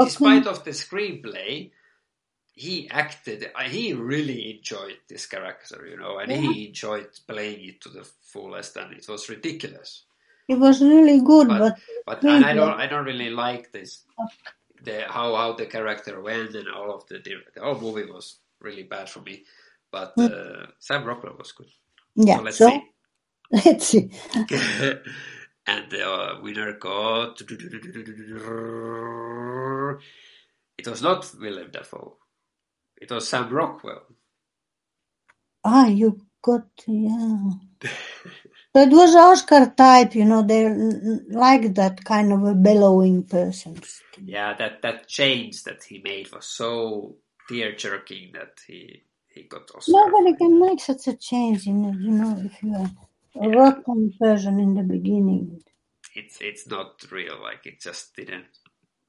[0.00, 1.70] despite of the screenplay,
[2.54, 3.50] he acted.
[3.54, 8.04] uh, He really enjoyed this character, you know, and he enjoyed playing it to the
[8.04, 10.04] fullest, and it was ridiculous.
[10.48, 14.04] It was really good, But- but, But and I don't I don't really like this.
[14.82, 18.82] The how how the character went and all of the the whole movie was really
[18.82, 19.44] bad for me.
[19.90, 21.68] But uh, Sam Rockwell was good.
[22.16, 22.26] Hmm.
[22.26, 22.36] yeah.
[22.38, 22.82] So let's So see.
[23.64, 24.10] let's see.
[25.66, 27.40] and the uh, winner got.
[30.78, 32.16] It was not Willem Dafoe.
[33.02, 34.04] It was Sam Rockwell.
[35.64, 37.50] Ah, you got yeah.
[38.74, 40.42] So it was Oscar type, you know.
[40.44, 40.68] They
[41.28, 43.80] like that kind of a bellowing person.
[44.24, 47.16] Yeah, that that change that he made was so
[47.48, 49.02] tear jerking that he
[49.34, 49.92] he got Oscar.
[49.92, 52.90] Nobody can make such a change, in it, you know, if you are
[53.44, 55.60] a rotten person in the beginning.
[56.14, 57.42] It's it's not real.
[57.42, 58.46] Like it just didn't.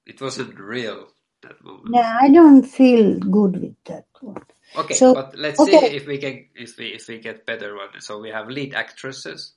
[0.07, 1.09] It wasn't real
[1.43, 1.95] that moment.
[1.95, 4.43] Yeah, I don't feel good with that one.
[4.75, 5.63] Okay, So, but let's okay.
[5.63, 7.99] see if we can if we if we get better one.
[8.01, 9.53] So we have lead actresses,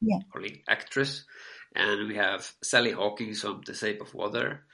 [0.00, 0.20] Yeah.
[0.34, 1.24] or lead actress,
[1.74, 4.66] and we have Sally Hawkins from The Shape of Water.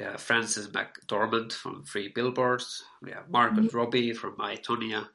[0.00, 2.84] We have Frances McDormand from Three Billboards.
[3.02, 3.76] We have Margot Mm-hmm.
[3.76, 5.08] Robbie from I Tonya,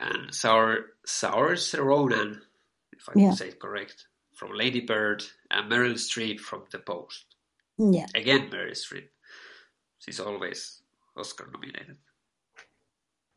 [0.00, 2.42] and Saur Saoirse Ronan,
[2.92, 3.28] if I Yeah.
[3.28, 7.26] can say it correct, from Lady Bird, and Meryl Streep from The Post.
[7.78, 8.06] Yeah.
[8.14, 9.08] Again, Meryl Streep.
[9.98, 10.82] She's always
[11.16, 11.96] Oscar nominated.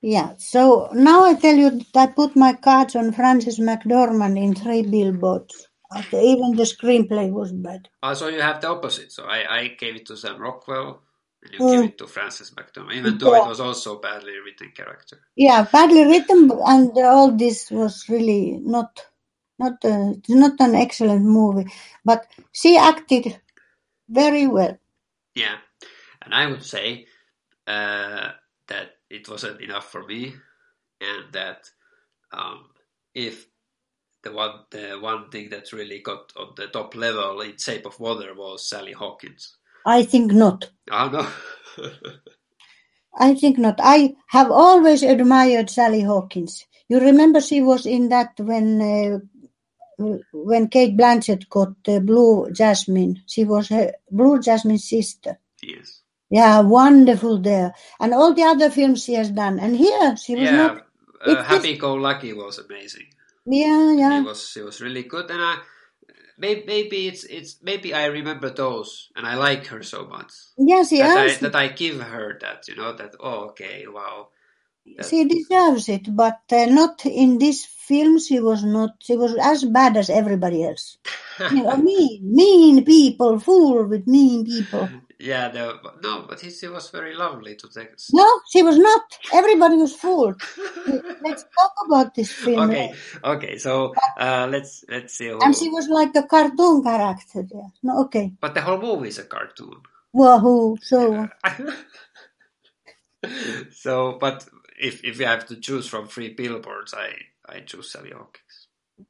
[0.01, 0.35] Yeah.
[0.39, 4.83] So now I tell you that I put my cards on Frances McDormand in three
[4.83, 5.67] billboards.
[5.97, 7.89] Okay, even the screenplay was bad.
[8.03, 9.11] Uh, so you have the opposite.
[9.11, 11.01] So I, I gave it to Sam Rockwell,
[11.43, 11.81] and you Mm.
[11.81, 13.45] gave it to Frances McDormand, even though Yeah.
[13.45, 15.19] it was also badly written character.
[15.35, 19.01] Yeah, badly written, and all this was really not
[19.59, 21.71] not it's not an excellent movie.
[22.05, 23.39] But she acted
[24.09, 24.77] very well.
[25.35, 25.57] Yeah,
[26.21, 27.07] and I would say
[27.67, 28.31] uh,
[28.67, 30.33] that it wasn't enough for me,
[30.99, 31.69] and that
[32.31, 32.69] um,
[33.13, 33.47] if
[34.23, 37.99] the one the one thing that really got on the top level in Shape of
[37.99, 39.57] Water was Sally Hawkins.
[39.85, 40.69] I think not.
[40.91, 41.83] Oh no.
[43.17, 43.79] I think not.
[43.79, 46.65] I have always admired Sally Hawkins.
[46.87, 49.19] You remember she was in that when uh,
[50.33, 53.21] when Cate Blanchett got the Blue Jasmine.
[53.27, 55.39] She was her Blue Jasmine's sister.
[55.61, 56.00] yes.
[56.31, 57.75] Yeah, wonderful there.
[57.99, 59.59] And all the other films she has done.
[59.59, 60.57] And here she was Yeah.
[60.57, 60.87] not.
[61.25, 63.07] Uh, Happy Go Lucky was amazing.
[63.45, 64.21] Yeah, yeah.
[64.23, 65.59] was he was really good, and I
[66.37, 70.83] maybe, maybe it's it's maybe I remember those, and I like her so much Yeah,
[70.89, 70.89] yes.
[70.91, 74.29] that I that I give her that you know that oh okay wow
[74.97, 78.19] that- She deserves it, but uh, not in this film.
[78.19, 78.91] She was not.
[79.01, 80.97] She was as bad as everybody else.
[81.51, 84.89] You know, mean, mean people, fool with mean people.
[85.21, 87.91] yeah the, no but he, he was very lovely to take.
[88.11, 89.01] No, she was not.
[89.33, 90.41] Everybody was fooled.
[91.21, 92.69] Let's talk about this film.
[92.69, 92.93] Okay,
[93.23, 93.57] okay.
[93.57, 95.27] So uh, let's let's see.
[95.29, 97.71] Who, And she was like a cartoon character there.
[97.83, 98.33] No, okay.
[98.41, 99.81] but the whole movie is a cartoon.
[100.13, 100.77] Wahoo.
[100.81, 101.27] So,
[103.71, 104.47] so, but
[104.79, 107.13] if if you have to choose from three billboards, I
[107.47, 108.67] I choose Sally Hawkins.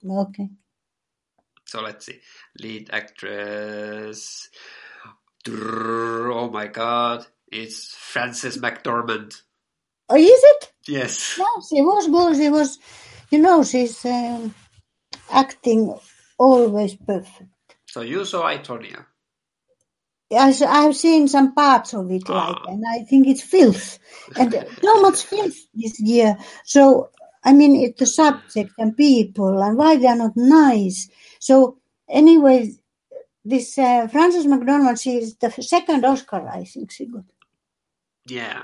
[0.09, 0.49] okay.
[1.65, 2.19] So let's see.
[2.59, 4.49] Lead actress.
[5.47, 7.25] Oh my god.
[7.51, 9.41] It's Frances McDormand.
[10.09, 10.71] Oh, is it?
[10.87, 11.37] Yes.
[11.37, 12.37] No, she was good.
[12.37, 12.79] She was,
[13.29, 14.53] you know, she's um,
[15.29, 15.97] acting
[16.37, 17.49] always perfect.
[17.87, 18.61] So you saw I,
[20.29, 22.65] Yes, I, have seen some parts of it, like, Ah.
[22.69, 23.99] and I think it's filth,
[24.37, 26.37] and so much filth this year.
[26.63, 27.09] So,
[27.43, 31.09] I mean, it's the subject and people, and why they are not nice.
[31.39, 31.79] So,
[32.09, 32.71] anyway,
[33.45, 37.25] this uh, Frances McDormand, she is the second Oscar, I think she got.
[38.27, 38.63] Yeah.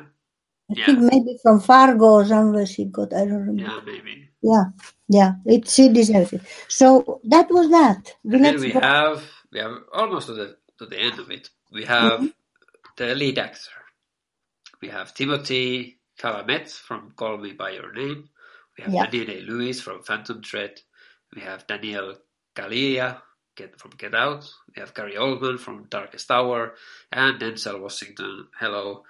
[0.72, 0.86] I Yeah.
[0.86, 3.14] think maybe from Fargo or somewhere she got.
[3.14, 3.64] I don't remember.
[3.64, 4.30] Yeah, maybe.
[4.42, 4.66] Yeah,
[5.10, 6.42] yeah, it she deserves it.
[6.70, 8.16] So that was that.
[8.26, 11.50] And then we go- have we have almost to the to the end of it.
[11.72, 12.28] We have Mm-hmm.
[12.98, 13.72] the lead actor.
[14.82, 18.30] We have Timothy Chalamet from Call Me by Your Name.
[18.78, 19.08] We have Yeah.
[19.12, 20.80] Daniel Lewis from Phantom Thread.
[21.36, 22.16] We have Daniel
[22.56, 23.22] Kaluuya
[23.58, 24.50] get from Get Out.
[24.76, 26.76] We have Gary Oldman from Darkest Hour,
[27.14, 28.48] and Denzel Washington.
[28.60, 29.04] Hello.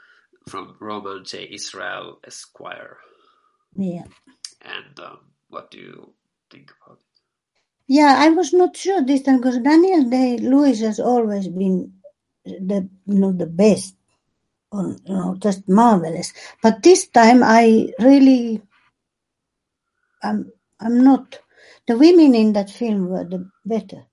[0.49, 1.49] From Roman J.
[1.51, 2.97] Israel Esquire.
[3.75, 4.03] yeah.
[4.63, 5.19] And um,
[5.49, 6.13] what do you
[6.51, 7.05] think about it?
[7.87, 11.93] Yeah, I was not sure this time because Daniel Day Lewis has always been
[12.45, 13.95] the you know the best,
[14.71, 16.33] on you know just marvelous.
[16.63, 18.61] But this time I really,
[20.23, 21.39] I'm I'm not.
[21.87, 24.05] The women in that film were the better.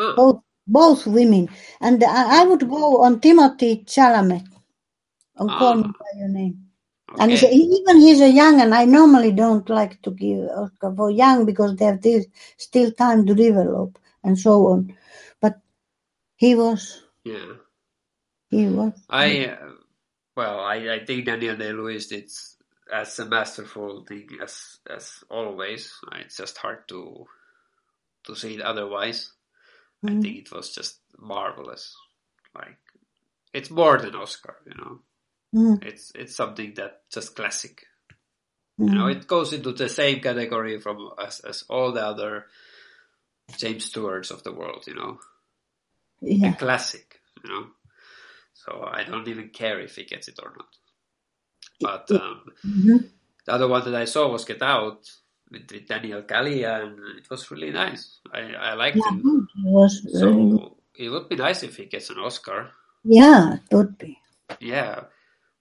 [0.00, 0.16] Huh.
[0.16, 4.46] Both both women, and I, would go on Timothy Chalamet.
[5.38, 5.92] On Call Me Ah.
[5.98, 6.66] by Your Name.
[7.18, 7.52] And he's, Okay.
[7.52, 11.76] even he's a young, and I normally don't like to give Oscar for young because
[11.76, 12.26] they have this,
[12.58, 14.96] still time to develop and so on.
[15.40, 15.60] But
[16.36, 17.54] he was, Yeah.
[18.50, 18.94] he was.
[19.10, 19.72] I uh,
[20.36, 22.30] well, I, I think Daniel Day Lewis did
[22.92, 25.94] as a masterful thing as as always.
[26.14, 27.26] It's just hard to
[28.26, 29.32] to say it otherwise.
[30.06, 30.22] I Mhm.
[30.22, 31.96] think it was just marvelous.
[32.54, 32.78] Like
[33.54, 35.00] it's more than Oscar, you know.
[35.54, 37.86] Mm, It's it's something that just classic.
[38.80, 38.88] mm.
[38.88, 42.46] You know, it goes into the same category from as as all the other
[43.58, 45.20] James Stewarts of the world, you know.
[46.44, 46.52] A yeah.
[46.52, 47.66] classic, you know.
[48.54, 50.68] So I don't even care if he gets it or not.
[51.80, 53.10] But um, Mhm.
[53.46, 55.10] the other one that I saw was Get Out
[55.50, 58.20] with, with Daniel Kaluuya, and it was really nice.
[58.32, 59.18] I I liked Yeah, it.
[59.22, 59.46] good.
[59.56, 62.72] He was really, So it would be nice if he gets an Oscar.
[63.04, 64.18] yeah, it would be.
[64.60, 65.04] Yeah,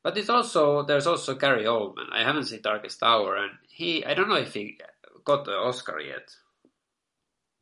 [0.03, 2.11] but it's also there's also Gary Oldman.
[2.13, 4.79] I haven't seen Darkest Hour, and he I don't know if he
[5.25, 6.29] got the Oscar yet,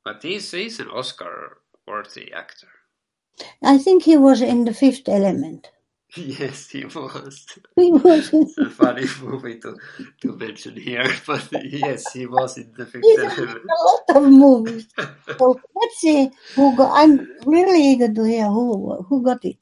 [0.05, 2.69] but he's he's an Oscar worthy actor.
[3.63, 5.71] I think he was in the Fifth Element.
[6.39, 7.47] Yes, he was.
[7.77, 8.31] He was.
[8.41, 9.77] It's a funny movie to,
[10.21, 13.63] to mention here, but yes, he was in the Fifth Element.
[13.69, 14.87] a lot of movies.
[15.39, 16.91] So let's see who got.
[16.95, 19.57] I'm really eager to hear who who got it.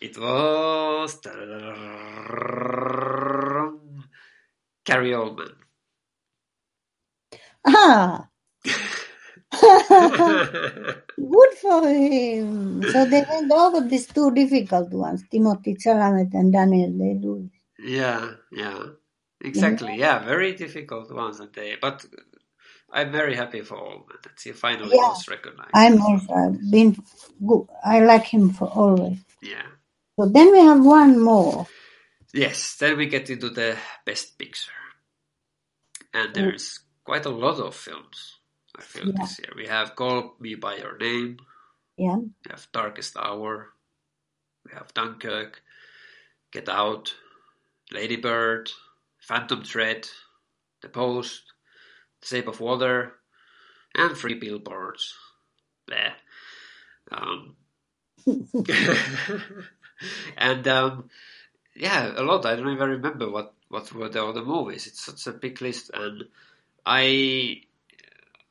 [0.00, 1.20] It was
[4.84, 5.54] Gary Oldman.
[7.66, 8.28] Ah,
[11.16, 12.82] good for him.
[12.92, 17.50] So they went over these two difficult ones: Timothy Chalamet and Daniel Day Lewis.
[17.78, 18.82] yeah, yeah,
[19.40, 19.96] exactly.
[19.96, 21.76] Yeah, very difficult ones, and they.
[21.80, 22.04] But
[22.92, 25.08] I'm very happy for all that he finally Yeah.
[25.08, 25.70] was recognized.
[25.74, 26.96] I'm also I've been.
[27.46, 27.66] Good.
[27.84, 29.18] I like him for always.
[29.42, 29.66] Yeah.
[30.18, 31.66] So then we have one more.
[32.32, 34.72] Yes, then we get into the best picture.
[36.12, 36.34] And mm.
[36.34, 38.37] there's quite a lot of films,
[38.78, 39.12] I feel, Yeah.
[39.12, 39.52] this year.
[39.56, 41.38] We have Call Me By Your Name,
[41.96, 42.16] Yeah.
[42.16, 43.72] we have Darkest Hour,
[44.64, 45.62] we have Dunkirk,
[46.52, 47.14] Get Out,
[47.92, 48.70] Lady Bird,
[49.20, 50.08] Phantom Thread,
[50.82, 51.42] The Post,
[52.20, 53.14] The Shape of Water,
[53.94, 55.16] and Three Billboards.
[55.88, 56.14] There.
[57.10, 57.56] Um,
[60.36, 61.10] and um,
[61.74, 62.44] yeah, a lot.
[62.46, 64.86] I don't even remember what what were the other movies.
[64.86, 66.24] It's such a big list, and
[66.84, 67.62] I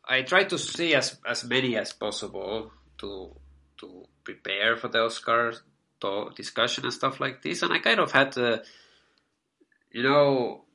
[0.08, 3.36] I try to see as as many as possible to
[3.80, 5.62] to prepare for the Oscars
[6.02, 7.62] to discussion and stuff like this.
[7.62, 8.60] And I kind of had, uh,
[9.92, 10.66] you know,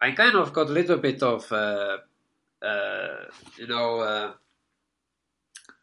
[0.00, 1.98] I kind of got a little bit of, uh,
[2.62, 3.24] uh,
[3.56, 4.32] you know, uh,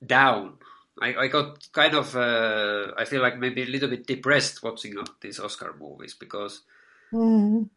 [0.05, 0.57] down.
[1.01, 4.95] I, I got kind of, uh, I feel like maybe a little bit depressed watching
[5.21, 6.61] these Oscar movies because
[7.13, 7.69] Mm.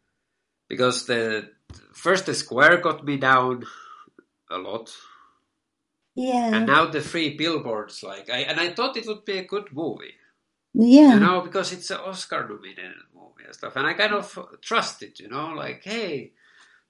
[0.67, 1.51] because the
[1.93, 3.63] first the Square got me down
[4.49, 4.91] a lot,
[6.15, 6.55] Yeah.
[6.55, 9.67] and now the three billboards like I and I thought it would be a good
[9.71, 10.15] movie,
[10.73, 11.13] yeah.
[11.13, 15.01] you know, because it's an Oscar nominated movie and stuff, and I kind of trust
[15.03, 16.31] it, you know, like hey,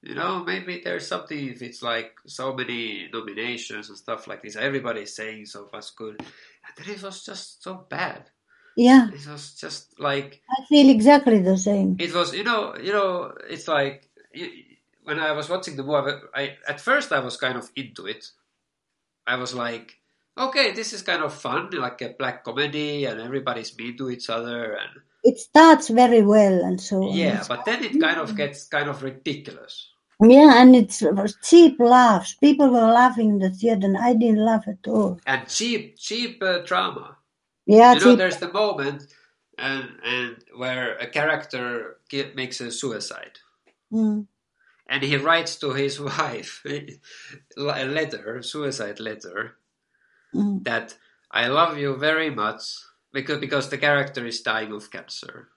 [0.02, 4.56] you know, maybe there's something if it's like so many nominations and stuff like this,
[4.56, 8.24] everybody's saying so much good, and then it was just so bad.
[8.78, 9.10] yeah.
[9.10, 11.98] It was just like I feel exactly the same.
[12.00, 14.64] it was you know you know it's like you-
[15.04, 18.24] when i was watching the movie i at first i was kind of into it
[19.34, 19.88] i was like
[20.38, 24.30] okay this is kind of fun like a black comedy and everybody's mean to each
[24.38, 24.94] other and
[25.30, 29.04] It starts very well and so yeah but then it kind of gets kind of
[29.04, 29.74] ridiculous
[30.22, 31.02] yeah, and it's
[31.42, 32.34] cheap laughs.
[32.36, 35.20] People were laughing in the theater, and I didn't laugh at all.
[35.26, 37.18] and cheap cheap uh, drama
[37.66, 39.08] Yeah, you know there's the moment
[39.58, 41.98] and and where a character
[42.36, 43.38] makes a suicide
[43.92, 44.28] Mm.
[44.90, 49.56] And he writes to his wife a letter suicide letter
[50.32, 50.64] Mm.
[50.64, 50.96] that
[51.32, 52.62] I love you very much
[53.12, 55.50] because because the character is dying of cancer.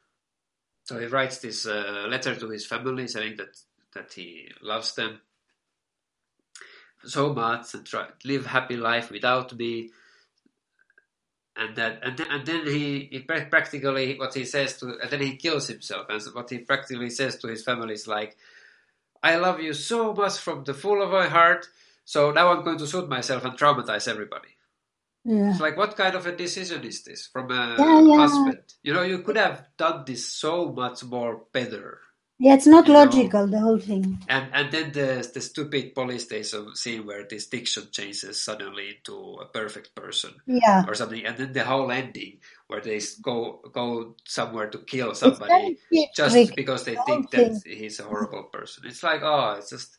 [0.85, 3.55] So he writes this uh, letter to his family saying that
[3.95, 5.21] that he loves them
[7.05, 9.91] so much and try to live happy life without me.
[11.55, 15.11] And that and then, and then he, he pra- practically what he says to and
[15.11, 18.39] then he kills himself and what he practically says to his family is like
[19.23, 21.67] I love you so much from the full of my heart
[22.05, 24.49] so now I'm going to shoot myself and traumatize everybody.
[25.25, 25.51] Yeah.
[25.53, 28.17] It's like, what kind of a decision is this from a Yeah, yeah.
[28.17, 28.59] husband?
[28.83, 32.01] You know, you could have done this so much more better.
[32.41, 32.99] yeah, it's not You know.
[33.05, 34.19] logical, the whole thing.
[34.29, 39.39] And and then the the stupid police station scene where this Dixon changes suddenly into
[39.41, 40.83] a perfect person Yeah.
[40.89, 42.41] or something, and then the whole ending
[42.73, 45.77] where they go go somewhere to kill somebody
[46.17, 46.57] just trick.
[46.57, 48.85] because they think that he's a horrible person.
[48.87, 49.99] It's like, oh, it's just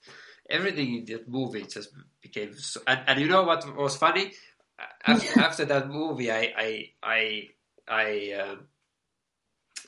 [0.50, 2.82] everything in that movie just became so.
[2.88, 4.34] And, and you know what was funny?
[5.06, 7.50] After, after that movie, I I I
[7.88, 8.68] I um,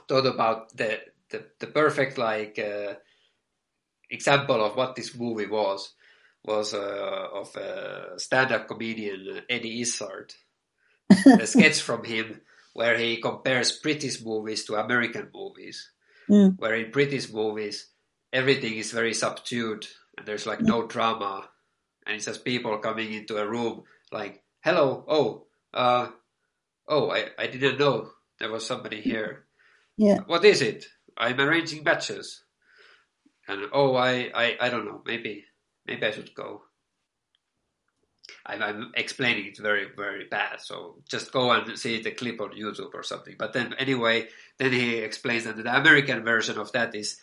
[0.07, 0.99] thought about the
[1.31, 2.93] the, the perfect like uh,
[4.11, 5.91] example of what this movie was
[6.43, 10.35] was uh, of a stand-up comedian Eddie Izzard.
[11.25, 12.41] a sketch from him
[12.75, 15.89] where he compares British movies to American movies
[16.29, 16.57] Mm.
[16.57, 17.87] where in British movies
[18.33, 19.85] everything is very subdued
[20.17, 21.47] and there's like no drama.
[22.05, 26.09] And it's just people coming into a room like hello oh uh
[26.87, 28.09] oh I, I didn't know
[28.39, 29.45] there was somebody here.
[29.97, 30.21] Yeah.
[30.25, 30.85] what is it?
[31.15, 32.43] I'm arranging matches.
[33.47, 35.01] And oh I, I I don't know.
[35.05, 35.45] Maybe
[35.85, 36.63] maybe I should go
[38.45, 42.51] I'm, I'm explaining it very very bad so just go and see the clip on
[42.51, 46.95] YouTube or something but then anyway then he explains that the American version of that
[46.95, 47.19] is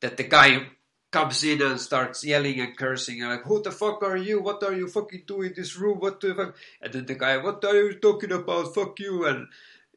[0.00, 0.66] that the guy
[1.14, 4.42] comes in and starts yelling and cursing and like, "Who the fuck are you?
[4.42, 5.98] What are you fucking doing in this room?
[6.00, 8.74] What the fuck?" And then the guy, "What are you talking about?
[8.74, 9.46] Fuck you!" And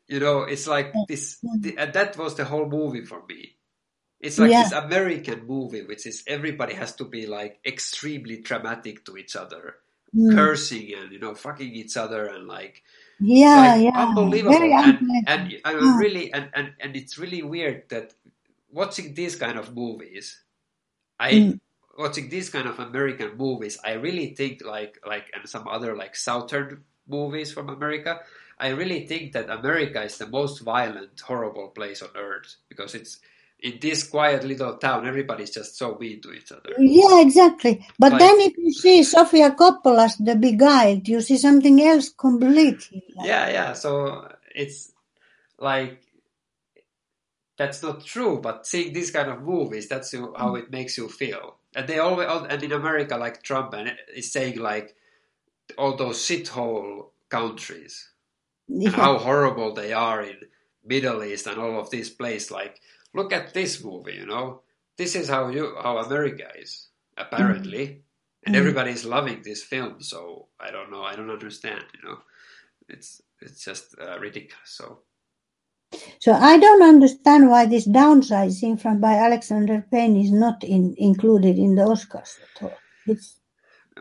[0.07, 3.57] you know, it's like this, the, and that was the whole movie for me.
[4.19, 4.63] It's like Yeah.
[4.63, 9.75] this American movie, which is everybody has to be like extremely dramatic to each other,
[10.15, 10.31] Mm.
[10.33, 12.83] cursing and you know, fucking each other and like
[13.19, 13.91] Yeah, like yeah.
[13.95, 15.27] unbelievable and, unpleasant.
[15.27, 15.97] and I Ah.
[15.97, 18.13] really and, and and it's really weird that
[18.71, 20.41] watching these kind of movies
[21.19, 21.59] i Mm.
[21.97, 26.15] watching these kind of american movies i really think like like and some other like
[26.15, 28.19] southern movies from america
[28.59, 33.19] i really think that america is the most violent horrible place on earth because it's
[33.59, 37.85] in this quiet little town everybody's just so mean to each other Yeah, exactly.
[37.97, 43.03] But Like- then if you see Sofia Coppola's The Beguiled, you see something else completely.
[43.15, 44.91] Like, yeah yeah so it's
[45.59, 46.01] like
[47.57, 50.59] that's not true but seeing these kind of movies that's how mm.
[50.59, 54.59] it makes you feel and they always and in america like trump and is saying
[54.59, 54.95] like
[55.77, 58.11] all those shithole countries
[58.69, 58.89] and yeah.
[58.91, 60.37] how horrible they are in
[60.85, 62.79] middle east and all of these places like
[63.17, 64.61] look at this movie you know
[64.97, 68.03] this is how you how america is apparently
[68.45, 68.59] and Mm.
[68.61, 72.19] everybody's loving this film so i don't know i don't understand you know
[72.89, 74.99] it's it's just uh, ridiculous so
[76.19, 81.57] So I don't understand why this downsizing from by Alexander Payne is not in, included
[81.59, 82.77] in the Oscars at all.
[83.07, 83.37] It's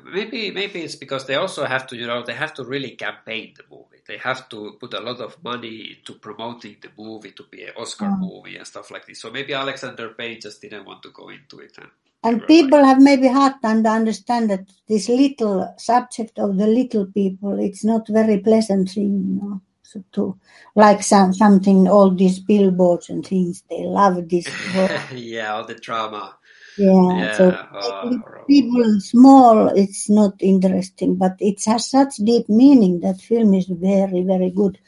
[0.05, 3.55] maybe maybe it's because they also have to you know they have to really campaign
[3.57, 7.45] the movie they have to put a lot of money into promoting the movie to
[7.51, 8.21] be an oscar Mm.
[8.21, 11.59] movie and stuff like this so maybe alexander payne just didn't want to go into
[11.61, 11.89] it and
[12.25, 16.67] and people like- have maybe hard time to understand that this little subject of the
[16.67, 19.61] little people, it's not very pleasant thing, you know.
[19.83, 20.37] So to
[20.75, 24.49] like some something, all these billboards and things, they love this.
[25.15, 26.37] yeah all the drama
[26.79, 33.01] Yeah, yeah so oh, people small, it's not interesting, but it has such deep meaning.
[33.01, 34.79] That film is very, very good.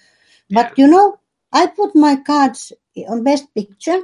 [0.51, 0.85] But Yeah.
[0.85, 1.21] you know,
[1.53, 2.73] I put my cards
[3.09, 4.03] on Best Picture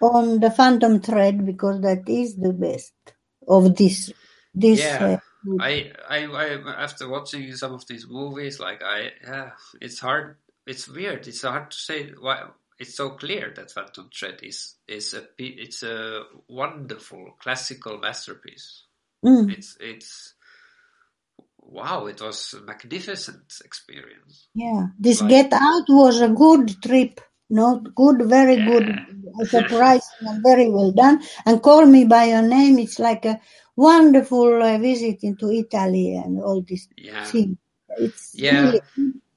[0.00, 2.94] on the Phantom Thread because that is the best
[3.48, 4.12] of this.
[4.54, 5.04] This Yeah.
[5.04, 5.18] uh,
[5.58, 9.50] I, I, I, after watching some of these movies, like I, yeah,
[9.80, 10.36] it's hard.
[10.66, 11.26] It's weird.
[11.26, 12.44] It's hard to say why.
[12.82, 18.86] It's so clear that Phantom Thread is is a it's a wonderful classical masterpiece.
[19.24, 20.34] mm, It's it's
[21.60, 22.06] wow.
[22.06, 24.48] It was a magnificent experience.
[24.54, 27.20] yeah, this Like- Get Out was a good trip.
[27.50, 28.88] Not good, very good,
[29.48, 31.22] surprising and very well done.
[31.46, 32.78] And Call Me by Your Name.
[32.80, 33.40] It's like a
[33.76, 37.58] wonderful uh, visit into Italy and all this Yeah, thing.
[37.98, 38.62] It's Yeah.
[38.62, 38.80] really,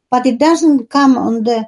[0.09, 1.67] but it doesn't come on the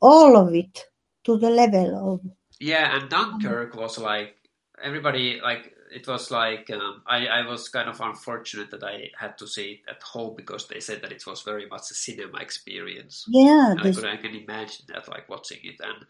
[0.00, 0.86] all of it
[1.24, 2.20] to the level of
[2.60, 2.96] yeah.
[2.96, 4.36] And Dunkirk was like
[4.82, 9.38] everybody like it was like um, I I was kind of unfortunate that I had
[9.38, 12.38] to see it at home because they said that it was very much a cinema
[12.38, 13.24] experience.
[13.28, 13.74] yeah.
[13.78, 16.06] I, could, I can imagine that, like watching it, and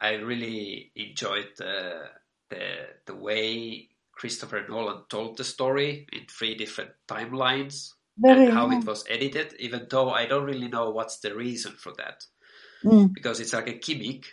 [0.00, 2.02] I really enjoyed the
[2.50, 8.70] the the way Christopher Nolan told the story in three different timelines very and how
[8.70, 8.78] yeah.
[8.78, 9.54] it was edited.
[9.58, 12.26] Even though I don't really know what's the reason for that,
[12.84, 14.26] Mm, because it's like a gimmick,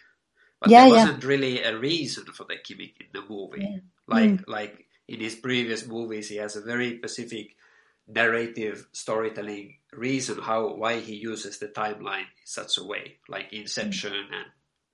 [0.59, 1.03] but Yeah, there yeah.
[1.05, 3.61] wasn't really a reason for the gimmick in the movie.
[3.61, 3.79] Yeah.
[4.07, 4.43] Like Mm.
[4.47, 7.55] like in his previous movies, he has a very specific
[8.07, 14.13] narrative storytelling reason how why he uses the timeline in such a way, like Inception
[14.13, 14.47] and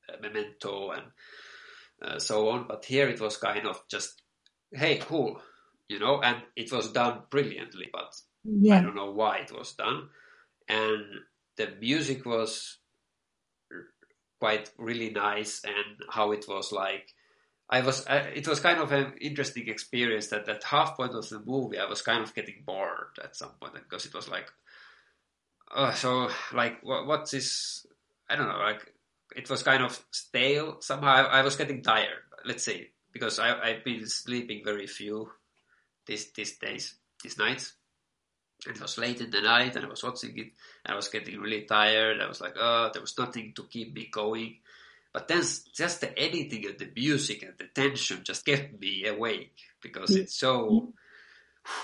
[0.09, 1.03] uh, Memento and
[2.01, 2.67] uh, so on.
[2.67, 4.21] But here it was kind of just,
[4.73, 5.41] hey, cool,
[5.87, 7.89] you know, and it was done brilliantly.
[7.91, 8.13] But
[8.77, 10.09] I don't know why it was done,
[10.67, 11.03] and
[11.55, 12.77] the music was
[14.39, 17.13] quite really nice, and how it was like.
[17.67, 18.05] I was.
[18.07, 21.89] It was kind of an interesting experience that at half point of the movie, I
[21.89, 24.51] was kind of getting bored at some point because it was like,
[25.73, 27.85] uh, so like what, what's this?
[28.29, 28.59] I don't know.
[28.59, 28.93] Like
[29.35, 31.09] it was kind of stale somehow.
[31.09, 32.21] I, I was getting tired.
[32.45, 35.31] Let's say because I, I've been sleeping very few
[36.05, 37.73] these these days, these nights.
[38.67, 40.51] And it was late in the night, and I was watching it,
[40.85, 42.19] and I was getting really tired.
[42.21, 44.57] I was like, oh, there was nothing to keep me going.
[45.13, 45.43] But then
[45.73, 50.23] just the editing and the music and the tension just kept me awake because Yeah.
[50.23, 50.93] it's so.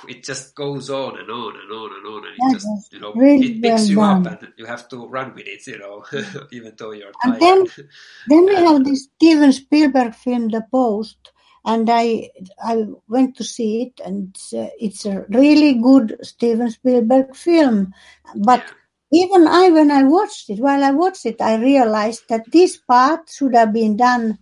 [0.08, 3.14] It just goes on and on and on and on, and it just you know
[3.14, 4.28] really it picks well you done.
[4.28, 6.48] up, and you have to run with it, you know, mm.
[6.52, 7.42] even though you're tired.
[7.42, 7.88] And then-
[8.28, 11.32] Then we have this Steven Spielberg film, The Post,
[11.66, 12.30] and I
[12.64, 17.94] I went to see it, and it's a, it's a really good Steven Spielberg film.
[18.36, 18.64] But
[19.12, 23.30] even I, when I watched it, while I watched it, I realized that this part
[23.30, 24.40] should have been done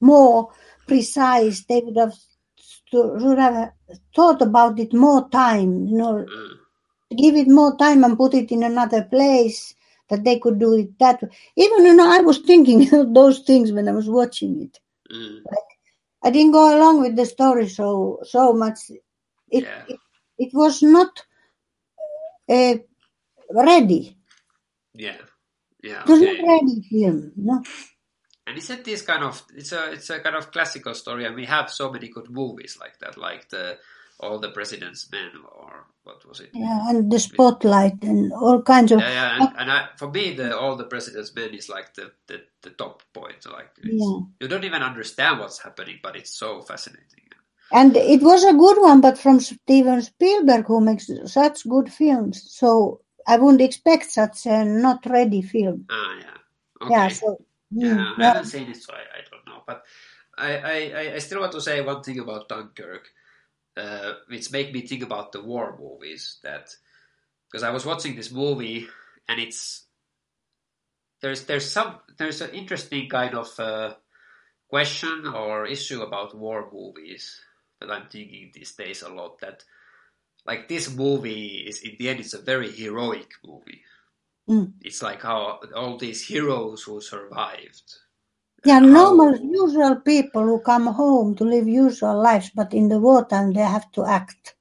[0.00, 0.50] more
[0.86, 1.64] precise.
[1.64, 2.14] They would have
[2.90, 3.72] should have
[4.14, 6.58] thought about it more time, you know, Mm.
[7.16, 9.74] give it more time and put it in another place
[10.08, 11.28] that they could do it that way.
[11.56, 14.80] Even you know, I was thinking of those things when I was watching it.
[15.12, 15.42] Mm.
[16.22, 18.78] I didn't go along with the story so so much.
[19.50, 19.84] It Yeah.
[19.88, 20.00] it,
[20.38, 21.22] it was not
[22.48, 22.74] uh,
[23.50, 24.16] ready.
[24.94, 25.16] Yeah.
[25.82, 26.02] Yeah.
[26.02, 26.36] It was Okay.
[26.42, 27.32] not ready film.
[27.36, 27.62] No.
[28.46, 31.44] And isn't this kind of it's a it's a kind of classical story, and we
[31.44, 33.78] have so many good movies like that, like the
[34.20, 36.50] All the President's Men, or what was it?
[36.54, 39.36] Yeah, and the spotlight and all kinds of Yeah, yeah.
[39.36, 42.70] And, and I, for me, the All the President's Men is like the the, the
[42.70, 43.46] top point.
[43.46, 44.18] Like it's, Yeah.
[44.40, 47.04] you don't even understand what's happening, but it's so fascinating.
[47.72, 52.42] and it was a good one, but from Steven Spielberg, who makes such good films.
[52.50, 55.86] So I wouldn't expect such a not ready film.
[55.90, 56.86] Ah, yeah.
[56.86, 56.94] Okay.
[56.94, 57.26] Yeah, so
[57.74, 58.28] mm, Yeah, I yeah.
[58.28, 59.62] haven't seen it, so I, I don't know.
[59.66, 59.84] But
[60.36, 63.08] I, I, I- I still want to say one thing about Dunkirk,
[63.78, 66.38] uh, which make me think about the war movies.
[66.42, 66.68] That
[67.50, 68.88] because I was watching this movie,
[69.28, 69.86] and it's
[71.20, 73.94] there's there's some there's an interesting kind of uh,
[74.68, 77.40] question or issue about war movies
[77.80, 79.40] that I'm thinking these days a lot.
[79.40, 79.64] That
[80.46, 83.82] like this movie is in the end it's a very heroic movie.
[84.48, 84.72] Mm.
[84.80, 87.94] It's like how all these heroes who survived.
[88.64, 92.98] Yeah, how- normal, usual people who come home to live usual lives, but in the
[92.98, 94.54] wartime they have to act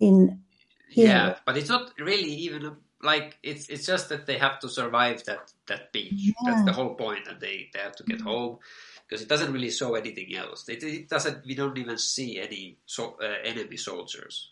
[0.00, 0.42] in
[0.88, 4.68] Yeah, but it's not really even a, like it's it's just that they have to
[4.68, 6.32] survive that that beach.
[6.44, 8.58] That's the whole point, and they they have to get home
[9.06, 10.68] because it doesn't really show anything else.
[10.68, 11.46] It, it doesn't.
[11.46, 14.50] We don't even see any so, uh, enemy soldiers.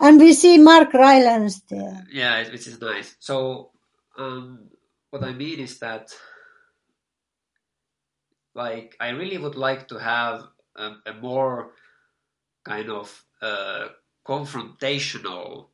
[0.00, 2.04] And we see Mark Rylance there.
[2.10, 3.14] Yeah, which is nice.
[3.18, 3.70] So,
[4.18, 4.70] um,
[5.10, 6.12] what I mean is that,
[8.56, 11.72] like, I really would like to have a, a more
[12.64, 13.88] kind of uh,
[14.26, 15.68] confrontational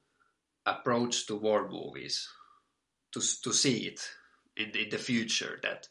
[0.66, 2.28] approach to war movies,
[3.12, 4.00] to to see it
[4.56, 5.60] in in the future.
[5.62, 5.88] That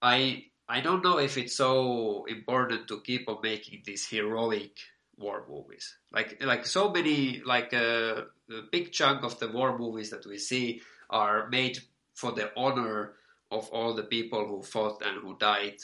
[0.00, 4.78] I I don't know if it's so important to keep on making these heroic
[5.16, 5.96] war movies.
[6.12, 10.38] Like like so many like uh, a big chunk of the war movies that we
[10.38, 11.78] see are made
[12.14, 13.14] for the honor
[13.50, 15.78] of all the people who fought and who died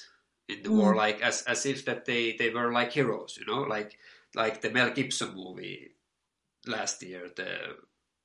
[0.49, 0.97] in the war, Mm.
[0.97, 3.99] like as as if that they they were like heroes, you know, like
[4.35, 5.95] like the Mel Gibson movie
[6.67, 7.77] last year, the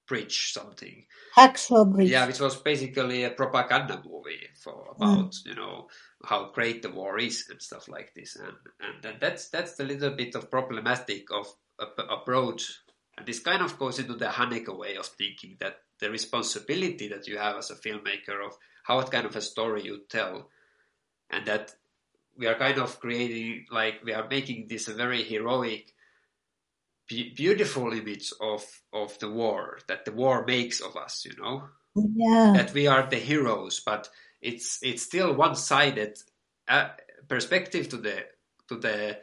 [0.07, 1.05] Bridge something.
[1.35, 2.09] Hacksaw Bridge.
[2.09, 5.89] Yeah, which was basically a propaganda movie for about you know
[6.23, 9.83] how great the war is and stuff like this, and and, and that's that's a
[9.83, 11.47] little bit of problematic of
[11.81, 12.79] ap- approach,
[13.17, 17.27] and this kind of goes into the Haneke way of thinking that the responsibility that
[17.27, 18.53] you have as a filmmaker of
[18.83, 20.49] how what kind of a story you tell,
[21.29, 21.75] and that
[22.37, 25.93] we are kind of creating like we are making this a very heroic
[27.07, 28.63] be- beautiful image of
[28.93, 31.63] of the war that the war makes of us you know?
[31.95, 32.53] Yeah.
[32.55, 34.09] that we are the heroes but
[34.41, 36.17] it's it's still one-sided
[36.67, 36.89] uh,
[37.27, 38.25] perspective to the
[38.67, 39.19] to the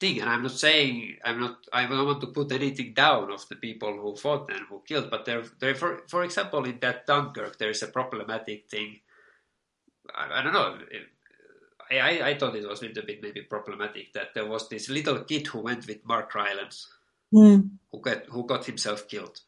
[0.00, 0.20] thing.
[0.20, 3.56] And i'm not saying i'm not i don't want to put anything down of the
[3.56, 7.58] people who fought and who killed but there there for for example in that dunkirk
[7.58, 9.00] there is a problematic thing.
[10.14, 10.78] I, I don't know
[11.90, 14.88] I, I, I thought it was a little bit maybe problematic that there was this
[14.88, 16.88] little kid who went with Mark Rylance
[17.34, 17.70] Mm.
[17.90, 19.40] who got who got himself killed,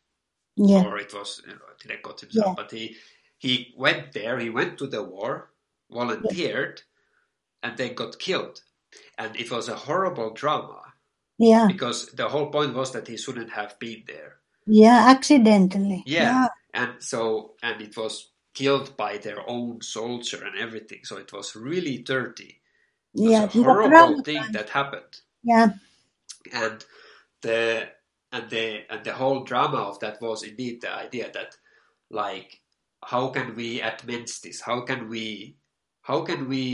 [0.57, 0.83] Yeah.
[0.85, 2.55] or it was you know, didn't got himself, Yeah.
[2.57, 2.97] but he
[3.39, 4.37] he went there.
[4.41, 5.53] He went to the war,
[5.89, 6.83] volunteered,
[7.63, 8.63] and then got killed,
[9.17, 10.93] and it was a horrible drama
[11.39, 11.67] Yeah.
[11.69, 14.41] because the whole point was that he shouldn't have been there.
[14.67, 15.07] Yeah.
[15.09, 16.03] Accidentally.
[16.05, 21.01] Yeah, and so and it was killed by their own soldier and everything.
[21.05, 22.53] So it was really dirty.
[23.15, 23.45] It was Yeah.
[23.45, 25.15] a horrible thing that happened.
[25.53, 25.69] Yeah.
[26.53, 26.79] and
[27.47, 27.89] the
[28.35, 31.57] and the and the whole drama of that was indeed the idea that
[32.11, 32.51] like
[33.13, 35.57] how can we amend this how can we
[36.09, 36.65] how can we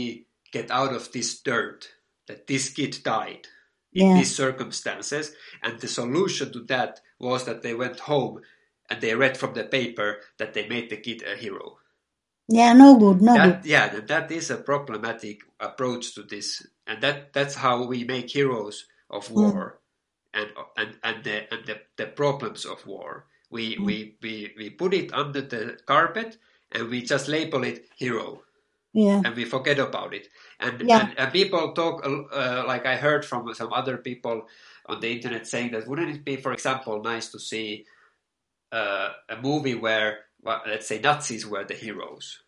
[0.57, 1.81] get out of this dirt
[2.29, 3.45] that this kid died
[3.93, 4.15] in Yeah.
[4.19, 5.27] these circumstances
[5.63, 8.35] and the solution to that was that they went home
[8.91, 11.79] and they read from the paper that they made the kid a hero
[12.49, 12.73] Yeah.
[12.75, 13.23] No good.
[13.23, 13.65] No good.
[13.65, 18.29] yeah that, that is a problematic approach to this and that that's how we make
[18.31, 19.81] heroes of war
[20.35, 24.93] and and and the and the, the problems of war we, we we we put
[24.95, 26.37] it under the carpet
[26.73, 28.43] and we just label it hero
[28.93, 29.23] Yeah.
[29.25, 30.29] and we forget about it
[30.61, 31.01] and Yeah.
[31.09, 34.47] and, and people talk uh, like i heard from some other people
[34.87, 37.87] on the internet saying that wouldn't it be for example nice to see
[38.75, 40.11] uh, a movie where
[40.43, 42.41] well, let's say Nazis were the heroes.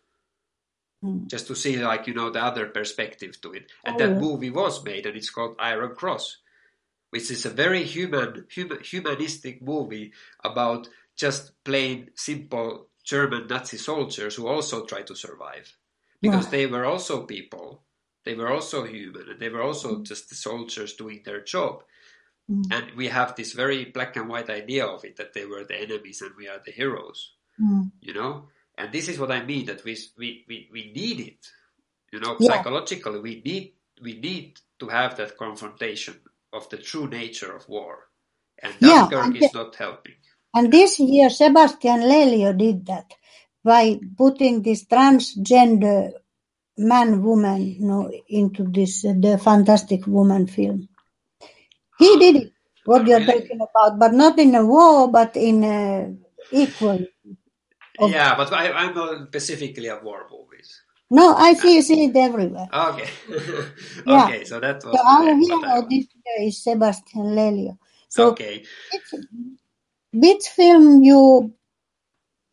[1.03, 1.27] Mm.
[1.27, 4.19] Just to see, like you know, the other perspective to it, and Oh, that yeah.
[4.19, 6.37] movie was made, and it's called Iron Cross,
[7.11, 10.13] which is a very human, human humanistic movie
[10.43, 15.77] about just plain simple German Nazi soldiers who also try to survive
[16.21, 16.51] because Yeah.
[16.51, 17.83] they were also people,
[18.25, 21.83] they were also human, and they were also just the soldiers doing their job.
[22.49, 22.63] Mm.
[22.71, 25.79] And we have this very black and white idea of it that they were the
[25.81, 27.91] enemies and we are the heroes, Mm.
[28.01, 28.47] you know.
[28.77, 31.47] And this is what I mean that we we we, we need it,
[32.13, 32.51] you know, Yeah.
[32.51, 33.19] psychologically.
[33.19, 36.15] We need we need to have that confrontation
[36.53, 38.07] of the true nature of war,
[38.63, 40.15] and Yeah, Dunkirk and is not helping.
[40.53, 43.13] And this year, Sebastian Lelio did that
[43.63, 46.11] by putting this transgender
[46.77, 50.87] man woman you know, into this uh, the Fantastic Woman film.
[51.99, 52.19] He ah.
[52.19, 52.53] did it,
[52.85, 53.41] what ah, you're Really?
[53.41, 56.13] talking about, but not in a war, but in a
[56.51, 56.99] equal.
[57.99, 60.81] Of- Yeah, but I, I'm not specifically of war movies.
[61.09, 61.81] No, I see, ah.
[61.81, 62.67] see it everywhere.
[62.73, 63.09] Okay,
[64.05, 64.25] Yeah.
[64.25, 67.77] okay, so that was So our hero this year is Sebastian Lelio.
[68.09, 68.63] So okay.
[68.93, 69.23] which,
[70.13, 71.53] which film you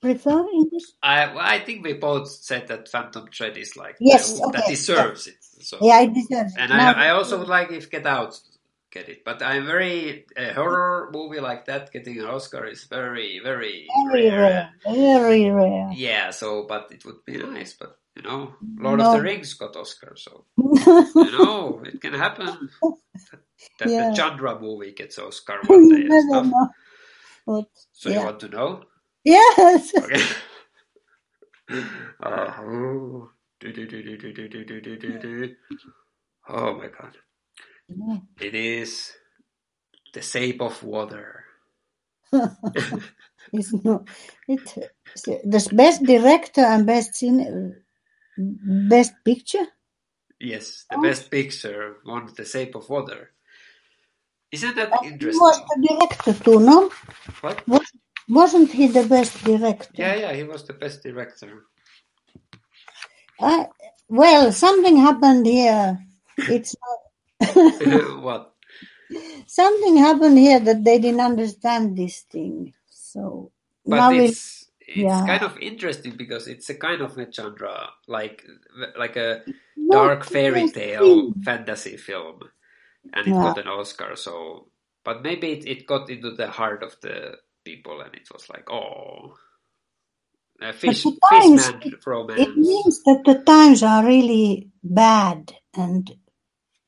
[0.01, 0.93] prefer in this?
[1.03, 4.63] I well, I think we both said that Phantom Thread is like Yes, the- that
[4.65, 5.37] okay, deserves it.
[5.63, 6.61] So Yeah, it deserves it.
[6.61, 8.39] and Now- I I also would like if Get Out
[8.95, 9.25] get it.
[9.25, 14.31] But I'm very a horror movie like that getting an Oscar is very very very
[14.31, 14.41] rare.
[14.41, 14.71] rare.
[14.87, 15.91] Very rare.
[15.93, 16.31] Yeah.
[16.31, 17.75] So, but it would be nice.
[17.75, 19.11] But you know, Lord no.
[19.11, 22.71] of the Rings got Oscar, so you know it can happen
[23.79, 24.11] that, yeah.
[24.11, 26.71] the genre movie gets Oscar one day and stuff.
[27.47, 28.21] But, so yeah.
[28.21, 28.83] you want to know?
[29.25, 29.93] Yes.
[29.97, 30.23] Okay.
[32.23, 33.29] oh.
[36.49, 37.17] oh my god.
[37.93, 38.23] Mm.
[38.41, 39.13] It is
[40.15, 41.45] The Shape of Water.
[43.53, 44.09] it's not.
[44.49, 44.61] it,
[45.45, 47.77] the best director and best scene,
[48.37, 49.67] best picture.
[50.41, 51.03] Yes, the Oh.
[51.03, 53.33] best picture won The Shape of Water.
[54.53, 56.91] Isn't that He was the director too, no?
[57.41, 57.67] What?
[57.69, 57.93] Was,
[58.29, 59.91] wasn't he the best director?
[59.97, 61.65] Yeah, yeah, he was the best director.
[63.41, 63.69] I,
[64.09, 65.99] well, something happened here.
[66.39, 66.99] It's not,
[68.21, 68.55] what?
[69.47, 72.75] something happened here that they didn't understand this thing.
[72.91, 73.53] So
[73.87, 75.27] But now we it's it's yeah.
[75.27, 78.45] kind of interesting because it's a kind of a genre, like
[78.99, 79.43] like a
[79.91, 82.41] dark fairy tale fantasy film,
[83.13, 83.41] and it Yeah.
[83.41, 84.17] got an Oscar.
[84.17, 84.69] So,
[85.05, 88.71] but maybe it, it got into the heart of the people, and it was like,
[88.71, 89.37] oh,
[90.63, 92.57] a fish the times- It romance.
[92.57, 96.11] means that the times are really bad and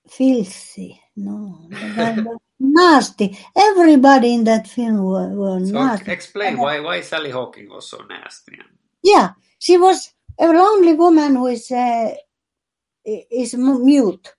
[0.09, 1.01] filthy.
[1.17, 1.69] No,
[2.61, 3.39] nasty.
[3.57, 6.11] Everybody in that film were, were So nasty.
[6.13, 8.59] explain why why Sally Hawkins was so nasty.
[9.03, 12.13] Yeah, she was a lonely woman who is uh,
[13.05, 14.35] is mute.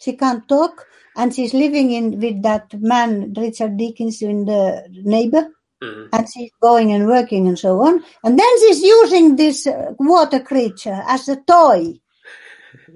[0.00, 0.86] She can't talk,
[1.16, 5.48] and she's living in with that man Richard Dickens in the neighbor,
[5.82, 6.08] Mhm.
[6.12, 8.02] and she's going and working and so on.
[8.24, 11.94] And then she's using this uh, water creature as a toy.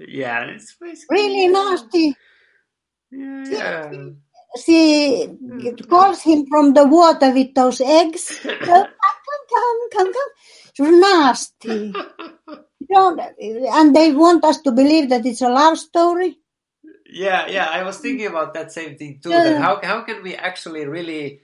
[0.07, 2.15] Yeah, it's basically Really nasty.
[3.11, 3.91] Yeah, yeah.
[4.63, 5.89] She mm.
[5.89, 8.39] calls him from the water with those eggs.
[8.43, 8.87] Come, come,
[9.49, 10.31] come, come, come.
[10.75, 11.93] It's nasty.
[12.91, 16.37] Don't, and they want us to believe that it's a love story.
[17.09, 19.29] Yeah, yeah, I was thinking about that same thing too.
[19.29, 19.59] Yeah.
[19.59, 21.41] How how can we actually really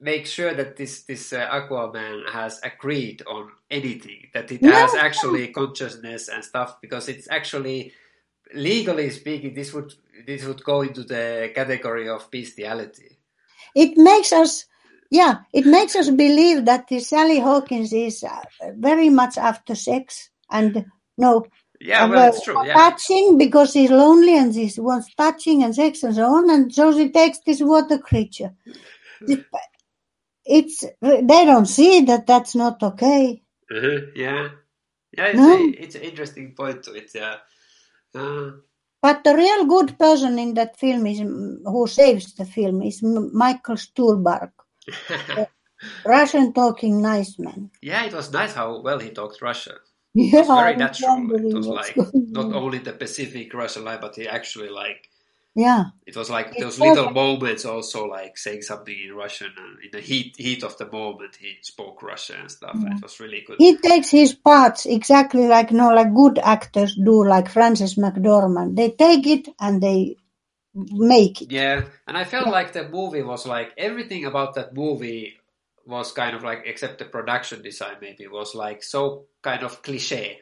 [0.00, 4.94] make sure that this this uh, Aquaman has agreed on anything that it No, has
[4.94, 7.92] actually consciousness and stuff because it's actually
[8.54, 9.94] legally speaking this would
[10.26, 13.18] this would go into the category of bestiality.
[13.74, 14.66] It makes us,
[15.10, 18.40] yeah, it makes us believe that this Sally Hawkins is uh,
[18.76, 20.84] very much after sex and
[21.18, 21.44] no,
[21.80, 22.64] Yeah, well, it's true.
[22.66, 26.74] Yeah, touching because she's lonely and she wants touching and sex and so on, and
[26.74, 28.52] so she takes this water creature.
[30.44, 33.42] It- It's they don't see that that's not okay.
[33.70, 34.48] uh yeah,
[35.16, 35.26] yeah.
[35.26, 35.56] It's, No.
[35.56, 37.10] a, it's an interesting point to it.
[37.14, 37.36] Yeah.
[38.14, 38.50] Uh,
[39.02, 43.76] But the real good person in that film is who saves the film is Michael
[43.76, 44.52] Stuhlbarg,
[46.04, 47.70] Russian talking nice man.
[47.82, 49.76] yeah, it was nice how well he talked Russian.
[50.14, 51.30] Yeah, It was very natural.
[51.46, 55.09] It was like not only the Pacific Russian line, but he actually like
[55.54, 57.14] Yeah, it was like It's those little perfect.
[57.14, 61.36] moments also like saying something in Russian and in the heat heat of the moment
[61.36, 63.58] he spoke Russian and stuff and it was really good.
[63.58, 68.76] he takes his parts exactly like you no, like good actors do, like Frances McDormand.
[68.76, 70.16] They take it and they
[70.74, 71.52] make it.
[71.52, 75.34] Yeah, and I felt like the movie was like everything about that movie
[75.86, 80.40] was kind of like, except the production design maybe was like so kind of cliche,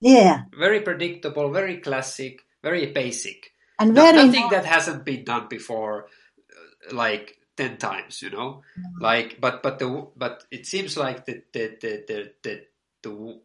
[0.00, 3.52] Yeah, very predictable, very classic, very basic.
[3.80, 8.62] And No- very nothing that hasn't been done before, uh, like ten times, you know.
[8.78, 9.02] Mm-hmm.
[9.02, 12.54] Like, but but the but it seems like the the the the the,
[13.02, 13.40] the,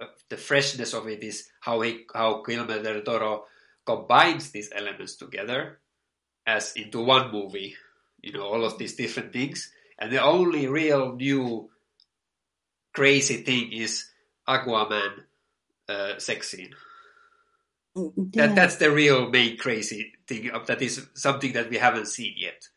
[0.00, 3.44] uh, the freshness of it is how he how Guillermo del Toro
[3.84, 5.78] combines these elements together
[6.46, 7.76] as into one movie.
[8.20, 11.70] You know, all of these different things, and the only real new
[12.92, 14.08] crazy thing is
[14.48, 15.24] Aquaman
[15.88, 16.74] uh, sex scene.
[17.96, 18.46] Yeah.
[18.46, 20.50] That that's the real main crazy thing.
[20.66, 22.68] That is something that we haven't seen yet.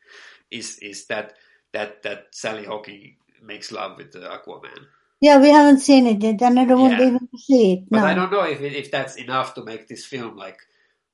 [0.51, 1.33] Is is that
[1.73, 4.85] that that Sally Hawkins makes love with the Aquaman?
[5.21, 7.07] Yeah, we haven't seen it yet, and I don't want Yeah.
[7.07, 7.79] even to see it.
[7.89, 8.03] But.
[8.03, 10.57] I don't know if it, if that's enough to make this film like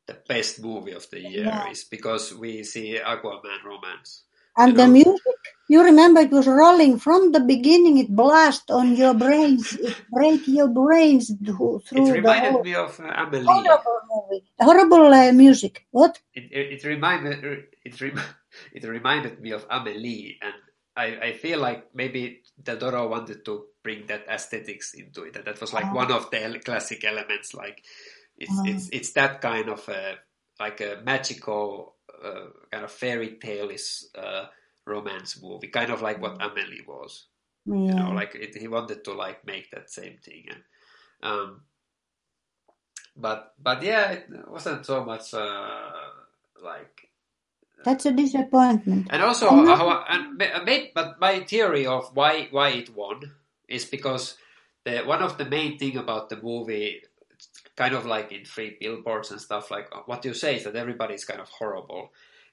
[0.07, 1.45] the best movie of the year.
[1.45, 1.69] Yeah.
[1.69, 4.23] Is because we see Aquaman romance.
[4.57, 4.93] And the know.
[4.93, 5.39] music,
[5.70, 7.98] you remember it was rolling from the beginning.
[8.00, 13.00] It blast on your brains, it break your brains through, It reminded whole me of
[13.00, 13.46] uh, Amelie.
[13.46, 15.86] horrible movie, horrible uh, music.
[15.91, 16.20] What?
[16.36, 17.44] It, it, it reminded
[17.86, 18.20] it, rem,
[18.74, 20.54] it reminded me of Amelie, and
[20.98, 25.36] I, I feel like maybe Del Toro wanted to bring that aesthetics into it.
[25.38, 25.94] And that was like Ah.
[25.94, 27.54] one of the classic elements.
[27.54, 27.84] Like
[28.38, 28.64] it's Ah.
[28.66, 30.16] it's it's that kind of a
[30.60, 34.46] like a magical uh, kind of fairy tale is uh,
[34.90, 37.28] romance movie, kind of like what Amelie was.
[37.66, 37.76] Yeah.
[37.76, 40.45] You know, like it, he wanted to like make that same thing.
[40.49, 40.64] And,
[41.22, 41.61] um,
[43.16, 45.91] but but yeah, it wasn't so much uh,
[46.64, 47.10] like
[47.84, 49.07] That's a disappointment.
[49.10, 53.22] and also, And how, and ma- ma- but my theory of why why it won
[53.68, 54.38] is because
[54.86, 57.02] the one of the main thing about the movie,
[57.76, 61.26] kind of like in free billboards and stuff, like what you say is that everybody's
[61.26, 62.11] kind of horrible,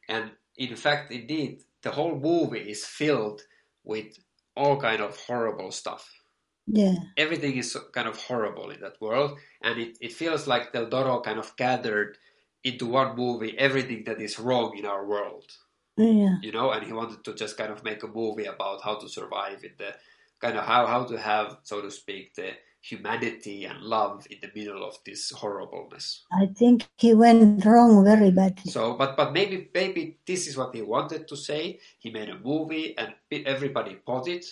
[0.08, 3.42] and in fact, indeed, the whole movie is filled
[3.84, 4.18] with
[4.56, 6.22] all kind of horrible stuff.
[6.66, 6.94] Yeah.
[7.16, 11.20] Everything is kind of horrible in that world, and it, it feels like Del Toro
[11.20, 12.18] kind of gathered
[12.64, 15.50] into one movie everything that is wrong in our world
[15.96, 16.36] Yeah.
[16.40, 19.08] you know, and he wanted to just kind of make a movie about how to
[19.08, 19.96] survive in the
[20.40, 22.52] kind of how how to have, so to speak, the
[22.86, 26.24] humanity and love in the middle of this horribleness.
[26.32, 28.70] I think he went wrong very badly.
[28.70, 31.80] So, but but maybe maybe this is what he wanted to say.
[31.98, 34.46] He made a movie, and everybody bought it.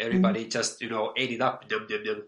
[0.00, 0.50] Everybody mm-hmm.
[0.50, 2.22] just you know ate it up, yum, yum, yum,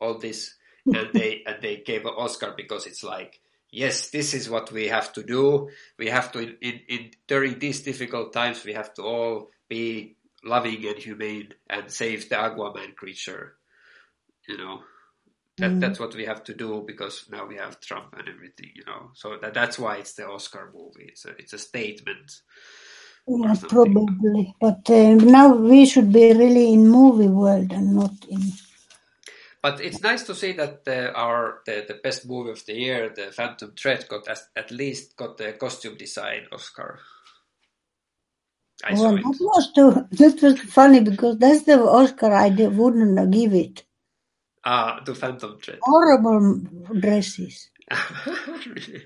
[0.00, 0.54] all this,
[0.86, 3.40] and they and they gave an Oscar because it's like.
[3.70, 5.68] Yes, this is what we have to do.
[5.98, 10.16] We have to, in, in, in during these difficult times, we have to all be
[10.42, 13.57] loving and humane and save the Aquaman creature.
[14.48, 14.80] You know,
[15.60, 15.80] that Mm.
[15.80, 19.10] that's what we have to do because now we have Trump and everything, you know.
[19.14, 21.06] So that that's why it's the Oscar movie.
[21.08, 22.32] It's a it's a statement.
[23.28, 24.54] Yeah, probably.
[24.60, 28.40] But uh, now we should be really in movie world and not in.
[29.62, 33.10] But it's nice to see that the, our the, the best movie of the year,
[33.14, 37.00] the Phantom Thread, got as, at least got the costume design Oscar.
[38.84, 39.22] I Well, it.
[39.22, 40.06] that was too.
[40.18, 43.84] That was funny because that's the Oscar I did, wouldn't give it.
[44.70, 45.78] Ah, to Phantom Thread.
[45.82, 46.60] Horrible
[47.00, 47.70] dresses.
[48.66, 49.00] Really?
[49.00, 49.02] You,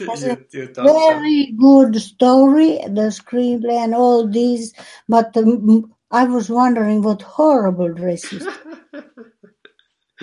[0.26, 0.38] you?
[0.80, 4.74] Very good story, the screenplay and all these,
[5.08, 8.44] but um, I was wondering what horrible dresses.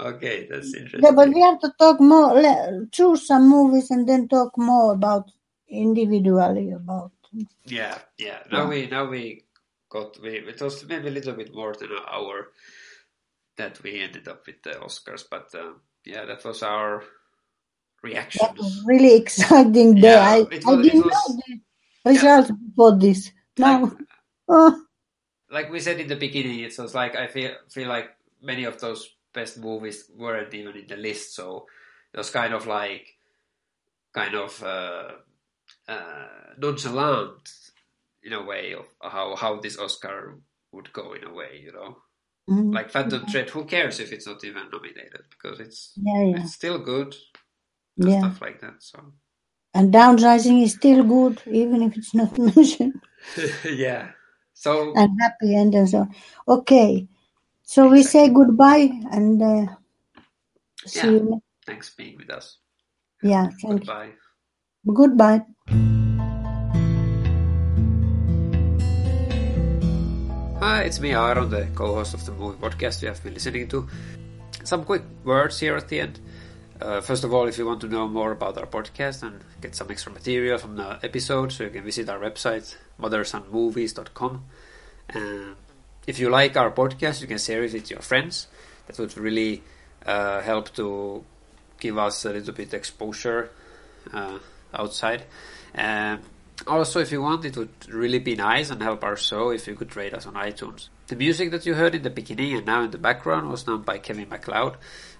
[0.00, 1.02] okay, that's interesting.
[1.04, 2.34] Yeah, but we have to talk more.
[2.34, 5.30] le- Choose some movies and then talk more about
[5.68, 7.12] individually about.
[7.66, 8.40] Yeah, yeah.
[8.50, 9.44] Now we now we
[9.90, 12.48] got we it was maybe a little bit more than an hour
[13.56, 17.02] that we ended up with the Oscars, but um, yeah, that was our
[18.02, 18.40] reaction.
[18.46, 20.12] That was really exciting day.
[20.12, 21.60] Yeah, I, it I didn't was- know
[22.04, 23.30] the results before this.
[23.58, 23.92] Now, Like,
[24.48, 24.82] oh,
[25.50, 28.10] like we said in the beginning, it was like I feel feel like
[28.40, 31.66] many of those best movies weren't even in the list, so
[32.14, 33.06] it was kind of like
[34.14, 35.08] kind of uh,
[35.88, 36.26] uh,
[36.58, 37.48] nonchalant
[38.22, 40.38] in a way of how how this Oscar
[40.72, 41.96] would go in a way, you know.
[42.48, 46.36] mm, Like Phantom Thread, who cares if it's not even nominated because it's yeah, yeah,
[46.36, 47.14] it's still good
[48.00, 48.20] and yeah.
[48.20, 48.74] stuff like that.
[48.80, 49.12] So
[49.74, 53.00] And downsizing is still good, even if it's not mentioned.
[53.64, 54.10] yeah.
[54.54, 56.06] So And happy end and so.
[56.48, 57.06] Okay,
[57.62, 59.66] so we say goodbye and uh,
[60.86, 61.12] see Yeah.
[61.12, 61.42] you.
[61.66, 62.58] thanks being with us.
[63.22, 64.10] Yeah, thank Goodbye.
[64.84, 64.94] you.
[64.94, 65.44] Goodbye.
[70.60, 73.88] Hi, it's me, Aaron, the co-host of the movie podcast you have been listening to.
[74.62, 76.20] Some quick words here at the end.
[76.82, 79.74] uh, first of all, if you want to know more about our podcast and get
[79.74, 84.44] some extra material from the episode, so you can visit our website, mothersandmovies.com.
[85.08, 85.56] And
[86.06, 88.46] if you like our podcast, you can share it with your friends.
[88.86, 89.62] That would really
[90.04, 91.24] uh, help to
[91.78, 93.50] give us a little bit exposure
[94.12, 94.38] uh,
[94.74, 95.24] outside.
[95.74, 96.20] And
[96.66, 99.74] also, if you want, it would really be nice and help our show if you
[99.74, 100.88] could rate us on iTunes.
[101.06, 103.82] The music that you heard in the beginning and now in the background was done
[103.82, 104.76] by Kevin MacLeod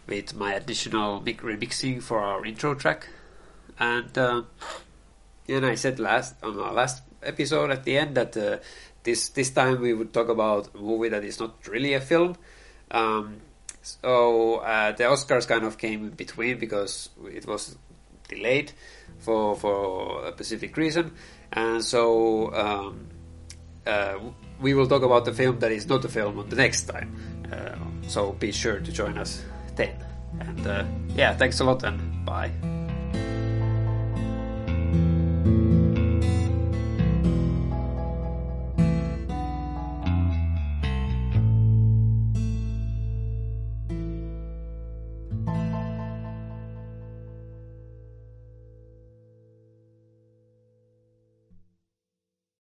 [0.06, 3.08] with my additional remixing for our intro track.
[3.78, 4.42] And uh,
[5.48, 8.58] and I said last on our last episode at the end that uh,
[9.02, 12.36] this this time we would talk about a movie that is not really a film.
[12.90, 13.40] Um,
[13.82, 17.76] so uh, the Oscars kind of came in between because it was
[18.28, 18.72] delayed
[19.20, 21.12] for for a specific reason,
[21.52, 23.06] and so um,
[23.86, 24.18] uh,
[24.60, 27.16] we will talk about the film that is not a film on the next time.
[27.50, 27.76] Uh,
[28.08, 29.42] so be sure to join us
[29.76, 29.94] then.
[30.40, 30.84] And uh,
[31.14, 32.52] yeah, thanks a lot and bye.